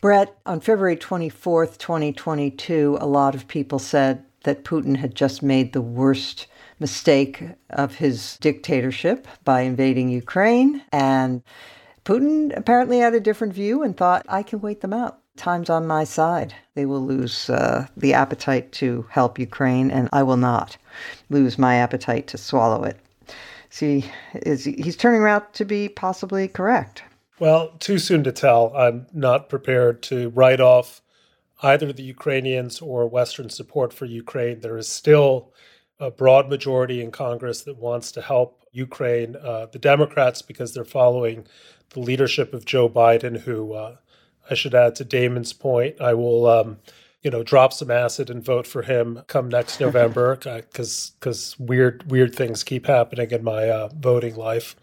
[0.01, 5.71] Bret, on February 24th, 2022, a lot of people said that Putin had just made
[5.71, 6.47] the worst
[6.79, 10.83] mistake of his dictatorship by invading Ukraine.
[10.91, 11.41] And
[12.03, 15.19] Putin apparently had a different view and thought, I can wait them out.
[15.37, 16.53] Time's on my side.
[16.75, 20.77] They will lose uh, the appetite to help Ukraine, and I will not
[21.29, 22.99] lose my appetite to swallow it.
[23.73, 24.05] See,
[24.35, 27.01] is he's turning out to be possibly correct.
[27.39, 28.71] Well, too soon to tell.
[28.75, 31.01] I'm not prepared to write off
[31.63, 34.59] either the Ukrainians or Western support for Ukraine.
[34.59, 35.55] There is still
[35.99, 39.35] a broad majority in Congress that wants to help Ukraine.
[39.37, 41.47] Uh, the Democrats, because they're following
[41.89, 43.95] the leadership of Joe Biden, who uh,
[44.51, 46.77] I should add to Damon's point, I will, um,
[47.23, 52.09] you know, drop some acid and vote for him come next November because because weird
[52.11, 54.75] weird things keep happening in my uh, voting life.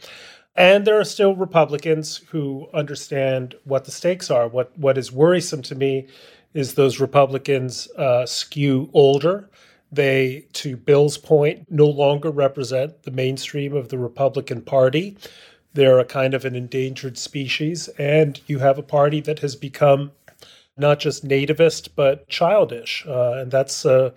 [0.56, 4.48] And there are still Republicans who understand what the stakes are.
[4.48, 6.06] What what is worrisome to me
[6.52, 9.48] is those Republicans uh, skew older
[9.92, 15.16] they, to Bill's point, no longer represent the mainstream of the Republican Party.
[15.74, 20.12] They're a kind of an endangered species, and you have a party that has become
[20.80, 23.04] not just nativist, but childish.
[23.06, 24.10] Uh, and that's, uh,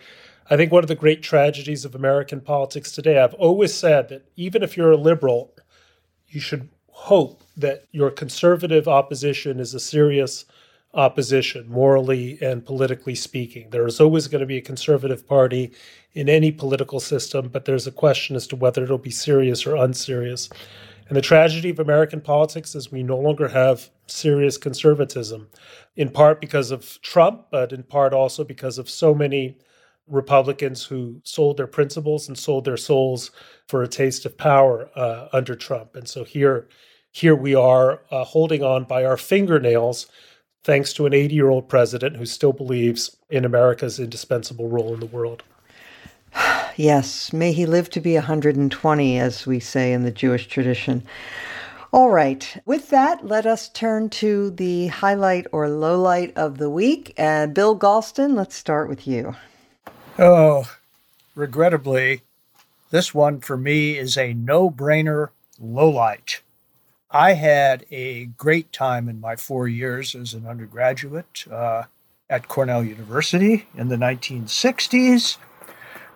[0.49, 3.20] I think, one of the great tragedies of American politics today.
[3.20, 5.53] I've always said that even if you're a liberal,
[6.30, 10.45] you should hope that your conservative opposition is a serious
[10.93, 13.70] opposition, morally and politically speaking.
[13.72, 15.72] There is always going to be a conservative party
[16.14, 19.76] in any political system, but there's a question as to whether it'll be serious or
[19.76, 20.49] unserious.
[21.07, 25.49] And the tragedy of American politics is we no longer have serious conservatism,
[25.95, 29.57] in part because of Trump, but in part also because of so many
[30.07, 33.32] Republicans who sold their principles and sold their souls
[33.68, 35.95] for a taste of power uh, under Trump.
[35.95, 36.68] And so here,
[37.11, 40.07] here we are uh, holding on by our fingernails
[40.64, 44.99] thanks to an 80 year old president who still believes in America's indispensable role in
[44.99, 45.43] the world.
[46.76, 51.03] Yes, may he live to be 120, as we say in the Jewish tradition.
[51.94, 57.14] All right, with that, let us turn to the highlight or lowlight of the week.
[57.18, 59.36] And Bill Galston, let's start with you.
[60.18, 60.68] Oh,
[61.36, 62.24] regrettably,
[62.89, 65.30] this one for me is a no brainer
[65.64, 66.39] lowlight.
[67.12, 71.84] I had a great time in my four years as an undergraduate uh,
[72.28, 75.38] at Cornell University in the 1960s,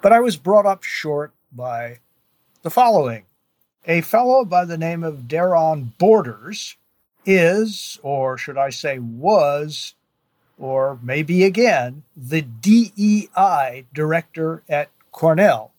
[0.01, 1.99] but I was brought up short by
[2.63, 3.26] the following.
[3.89, 6.75] A fellow by the name of Daron Borders
[7.25, 9.95] is, or should I say, was,
[10.57, 15.71] or maybe again, the DEI director at Cornell.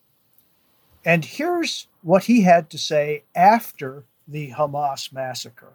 [1.04, 5.74] And here's what he had to say after the Hamas massacre.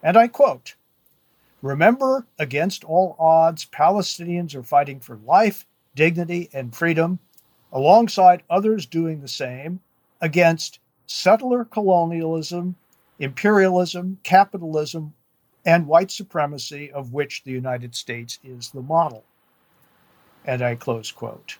[0.00, 0.76] And I quote
[1.60, 5.66] Remember, against all odds, Palestinians are fighting for life,
[5.96, 7.18] dignity, and freedom,
[7.72, 9.80] alongside others doing the same,
[10.20, 12.76] against settler colonialism,
[13.18, 15.14] imperialism, capitalism,
[15.64, 19.24] and white supremacy, of which the United States is the model.
[20.44, 21.58] And I close quote.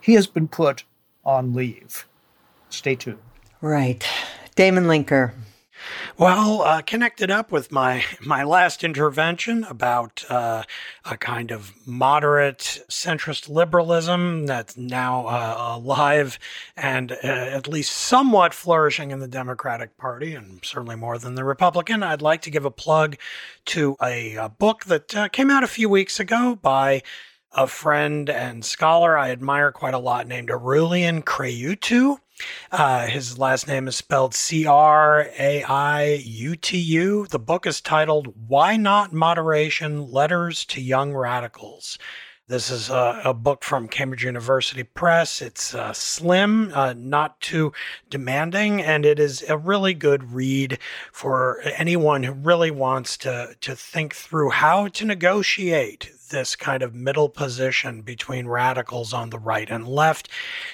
[0.00, 0.84] He has been put
[1.24, 2.06] on leave.
[2.68, 3.18] Stay tuned.
[3.60, 4.04] Right.
[4.56, 5.32] Damon Linker.
[6.16, 10.62] Well, uh, connected up with my my last intervention about uh,
[11.04, 16.38] a kind of moderate centrist liberalism that's now uh, alive
[16.76, 21.44] and uh, at least somewhat flourishing in the Democratic Party, and certainly more than the
[21.44, 22.02] Republican.
[22.02, 23.16] I'd like to give a plug
[23.66, 27.02] to a, a book that uh, came out a few weeks ago by
[27.54, 32.18] a friend and scholar I admire quite a lot named Aurelian Craiutu.
[32.70, 37.26] Uh, his last name is spelled C R A I U T U.
[37.30, 41.98] The book is titled Why Not Moderation Letters to Young Radicals.
[42.46, 45.40] This is a, a, book from Cambridge University Press.
[45.40, 47.72] It's uh, slim, uh, not too
[48.10, 50.78] demanding, and it is a really good read
[51.10, 56.94] for anyone who really wants to, to think through how to negotiate this kind of
[56.94, 60.28] middle position between radicals on the right and left.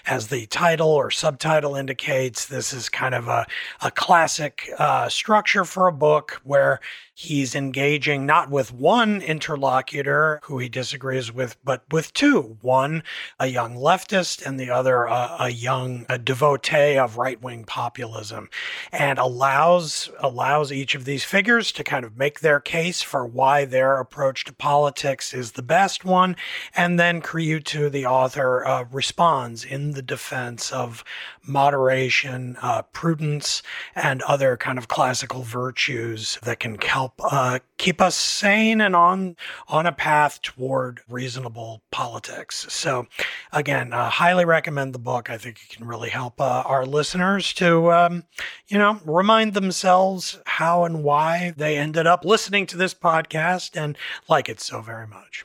[0.07, 3.47] As the title or subtitle indicates, this is kind of a,
[3.83, 6.81] a classic uh, structure for a book where
[7.15, 13.03] he's engaging not with one interlocutor who he disagrees with, but with two one,
[13.39, 18.49] a young leftist, and the other, uh, a young a devotee of right wing populism,
[18.91, 23.67] and allows, allows each of these figures to kind of make their case for why
[23.67, 26.37] their approach to politics is the best one.
[26.77, 31.03] And then Craiutu, the author, uh, responds in the defense of
[31.47, 33.63] moderation, uh, prudence,
[33.95, 39.37] and other kind of classical virtues that can help uh, keep us sane and on
[39.69, 42.67] on a path toward reasonable politics.
[42.69, 43.07] So,
[43.53, 45.31] again, uh, highly recommend the book.
[45.31, 48.25] I think it can really help uh, our listeners to, um,
[48.69, 53.97] you know, remind themselves how and why they ended up listening to this podcast and
[54.29, 55.45] like it so very much.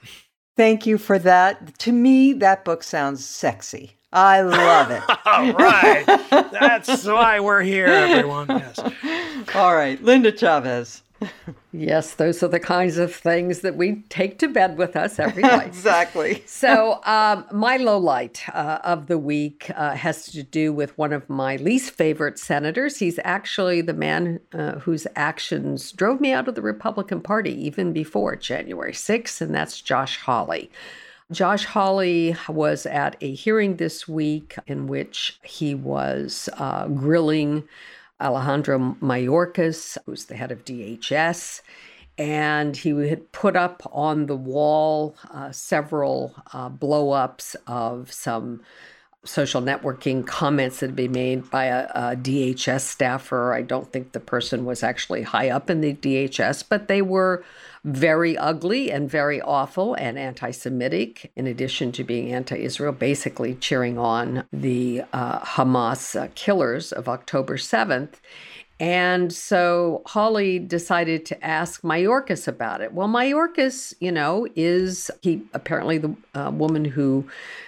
[0.56, 1.78] Thank you for that.
[1.80, 3.95] To me, that book sounds sexy.
[4.16, 5.04] I love it.
[5.26, 6.06] All right.
[6.30, 8.48] That's why we're here, everyone.
[8.48, 8.80] Yes.
[9.54, 10.02] All right.
[10.02, 11.04] Linda Chavez.
[11.74, 15.42] yes, those are the kinds of things that we take to bed with us every
[15.44, 15.68] night.
[15.68, 16.44] exactly.
[16.46, 21.12] so, um, my low light uh, of the week uh, has to do with one
[21.12, 23.00] of my least favorite senators.
[23.00, 27.92] He's actually the man uh, whose actions drove me out of the Republican Party even
[27.92, 30.70] before January 6th, and that's Josh Hawley.
[31.32, 37.64] Josh Hawley was at a hearing this week in which he was uh, grilling
[38.22, 41.62] Alejandro Mayorkas, who's the head of DHS.
[42.18, 48.62] And he had put up on the wall uh, several uh, blow ups of some
[49.26, 53.54] social networking comments that had been made by a, a, DHS staffer.
[53.54, 57.44] I don't think the person was actually high up in the DHS, but they were
[57.86, 63.54] very ugly and very awful and anti Semitic, in addition to being anti Israel, basically
[63.54, 68.16] cheering on the uh, Hamas uh, killers of October 7th.
[68.80, 72.92] And so Hawley decided to ask Mayorkas about it.
[72.94, 77.26] Well, Mayorkas, you know, is he apparently the uh, woman who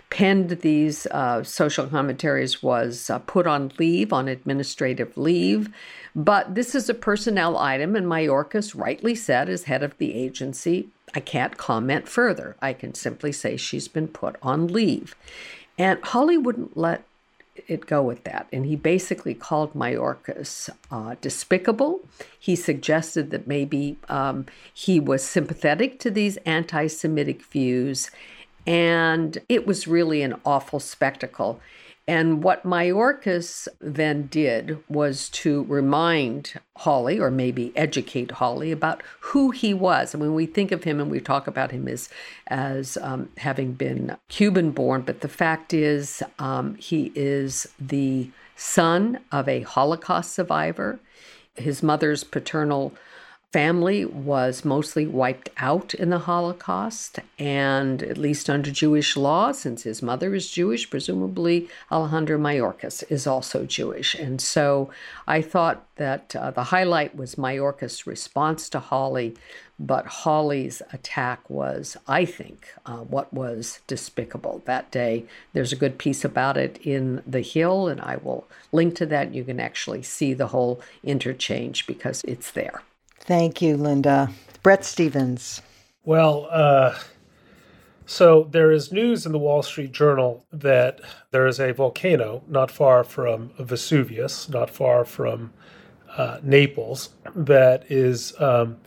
[0.09, 5.69] penned these uh, social commentaries was uh, put on leave, on administrative leave.
[6.15, 10.89] But this is a personnel item, and Mayorkas rightly said, as head of the agency,
[11.13, 12.57] I can't comment further.
[12.61, 15.15] I can simply say she's been put on leave.
[15.77, 17.03] And Hawley wouldn't let
[17.67, 18.47] it go with that.
[18.51, 22.01] And he basically called Mayorkas uh, despicable.
[22.39, 28.09] He suggested that maybe um, he was sympathetic to these anti Semitic views.
[28.65, 31.59] And it was really an awful spectacle.
[32.07, 39.51] And what Mayorkas then did was to remind Hawley, or maybe educate Hawley, about who
[39.51, 40.13] he was.
[40.13, 42.07] And when we think of him and we talk about him as,
[42.47, 49.19] as um, having been Cuban born, but the fact is, um, he is the son
[49.31, 50.99] of a Holocaust survivor.
[51.55, 52.93] His mother's paternal
[53.53, 59.83] family was mostly wiped out in the Holocaust, and at least under Jewish law, since
[59.83, 64.15] his mother is Jewish, presumably Alejandro Mayorkas is also Jewish.
[64.15, 64.89] And so
[65.27, 69.35] I thought that uh, the highlight was Mayorkas' response to Hawley,
[69.79, 75.25] but Hawley's attack was, I think, uh, what was despicable that day.
[75.53, 79.33] There's a good piece about it in The Hill, and I will link to that.
[79.33, 82.81] You can actually see the whole interchange because it's there.
[83.27, 84.29] Thank you, Linda.
[84.63, 85.61] Bret Stephens.
[86.05, 86.97] Well, uh,
[88.05, 91.01] so there is news in the Wall Street Journal that
[91.31, 95.51] there is a volcano not far from Vesuvius, not far from
[96.15, 98.77] uh, Naples, that is um,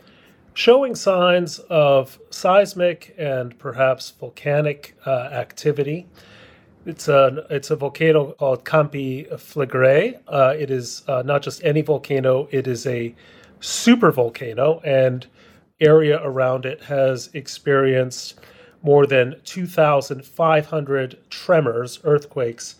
[0.55, 6.07] showing signs of seismic and perhaps volcanic uh, activity.
[6.87, 10.19] It's a it's a volcano called Campi Flegrei.
[10.27, 13.13] Uh, it is uh, not just any volcano; it is a
[13.61, 15.25] super volcano, and
[15.79, 18.39] area around it has experienced
[18.83, 22.75] more than 2,500 tremors, earthquakes,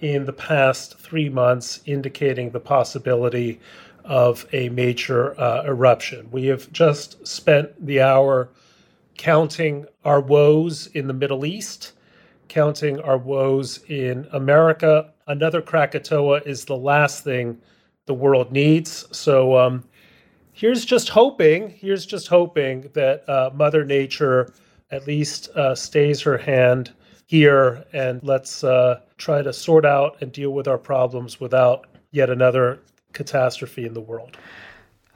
[0.00, 3.58] in the past three months, indicating the possibility
[4.04, 6.28] of a major uh, eruption.
[6.30, 8.48] We have just spent the hour
[9.16, 11.92] counting our woes in the Middle East,
[12.48, 15.10] counting our woes in America.
[15.26, 17.60] Another Krakatoa is the last thing
[18.06, 19.04] the world needs.
[19.10, 19.84] So um,
[20.58, 24.52] here's just hoping, here's just hoping that uh, Mother Nature
[24.90, 26.92] at least uh, stays her hand
[27.26, 32.28] here and let's uh, try to sort out and deal with our problems without yet
[32.28, 32.80] another
[33.12, 34.36] catastrophe in the world.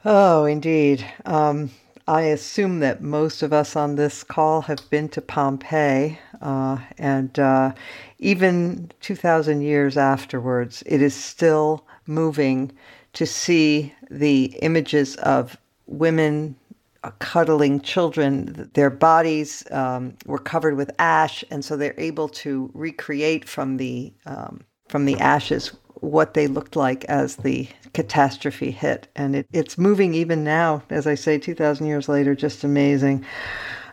[0.05, 1.05] Oh, indeed.
[1.25, 1.71] Um,
[2.07, 7.37] I assume that most of us on this call have been to Pompeii, uh, and
[7.37, 7.73] uh,
[8.19, 12.71] even 2,000 years afterwards, it is still moving
[13.13, 15.57] to see the images of
[15.87, 16.55] women
[17.03, 18.69] uh, cuddling children.
[18.73, 24.13] Their bodies um, were covered with ash, and so they're able to recreate from the
[24.25, 29.07] um, from the ashes what they looked like as the catastrophe hit.
[29.15, 33.25] And it, it's moving even now, as I say, 2,000 years later, just amazing.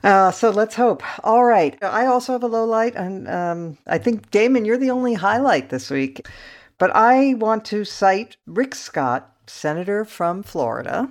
[0.03, 1.03] Uh, so let's hope.
[1.25, 1.79] All right.
[1.83, 5.71] I also have a low light, and um, I think, Damon, you're the only highlight
[5.71, 6.27] this week.
[6.79, 11.11] But I want to cite Rick Scott, Senator from Florida,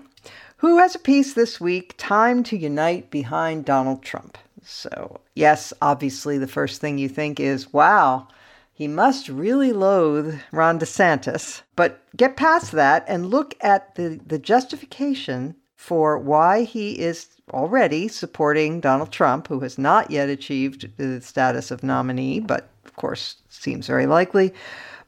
[0.58, 4.38] who has a piece this week Time to Unite Behind Donald Trump.
[4.64, 8.28] So, yes, obviously, the first thing you think is, wow,
[8.74, 11.62] he must really loathe Ron DeSantis.
[11.76, 18.08] But get past that and look at the, the justification for why he is already
[18.08, 23.36] supporting Donald Trump, who has not yet achieved the status of nominee, but of course
[23.50, 24.54] seems very likely.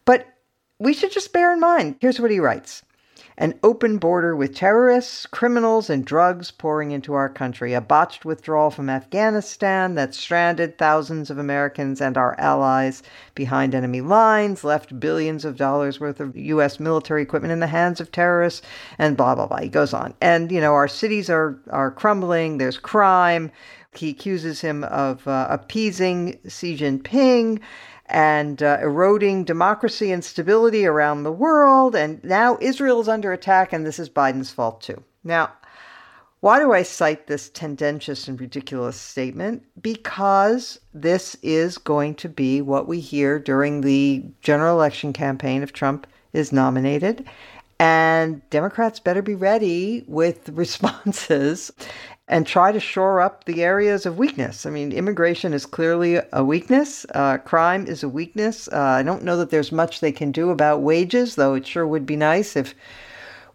[0.05, 0.27] But
[0.79, 2.83] we should just bear in mind here's what he writes
[3.41, 8.69] an open border with terrorists, criminals, and drugs pouring into our country, a botched withdrawal
[8.69, 13.01] from Afghanistan that stranded thousands of Americans and our allies
[13.33, 16.79] behind enemy lines, left billions of dollars worth of U.S.
[16.79, 18.61] military equipment in the hands of terrorists,
[18.99, 19.57] and blah, blah, blah.
[19.57, 20.13] He goes on.
[20.21, 23.51] And, you know, our cities are, are crumbling, there's crime.
[23.95, 27.59] He accuses him of uh, appeasing Xi Jinping
[28.11, 31.95] and uh, eroding democracy and stability around the world.
[31.95, 35.03] And now Israel is under attack, and this is Biden's fault too.
[35.23, 35.51] Now,
[36.41, 39.63] why do I cite this tendentious and ridiculous statement?
[39.81, 45.71] Because this is going to be what we hear during the general election campaign if
[45.71, 47.25] Trump is nominated.
[47.79, 51.71] And Democrats better be ready with responses
[52.31, 54.65] and try to shore up the areas of weakness.
[54.65, 58.69] I mean, immigration is clearly a weakness, uh, crime is a weakness.
[58.69, 61.85] Uh, I don't know that there's much they can do about wages, though it sure
[61.85, 62.73] would be nice if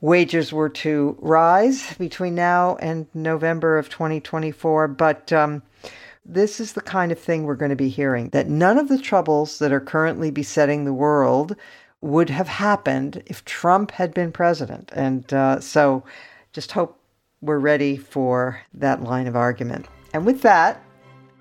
[0.03, 4.89] wages were to rise between now and November of 2024.
[4.89, 5.62] But um,
[6.27, 8.99] this is the kind of thing we're going to be hearing that none of the
[8.99, 11.57] troubles that are currently besetting the world
[12.03, 14.93] would have happened if Trump had been president.
[14.95, 16.05] And uh, so
[16.53, 17.01] just hope
[17.47, 19.86] we're ready for that line of argument.
[20.12, 20.82] And with that,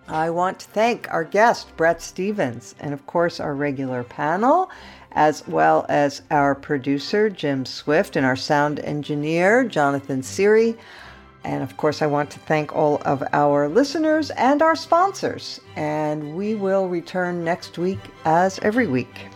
[0.07, 4.69] I want to thank our guest, Bret Stephens, and of course, our regular panel,
[5.13, 10.77] as well as our producer, Jim Swift, and our sound engineer, Jonathan Siri.
[11.43, 15.59] And of course, I want to thank all of our listeners and our sponsors.
[15.75, 19.27] And we will return next week as every week.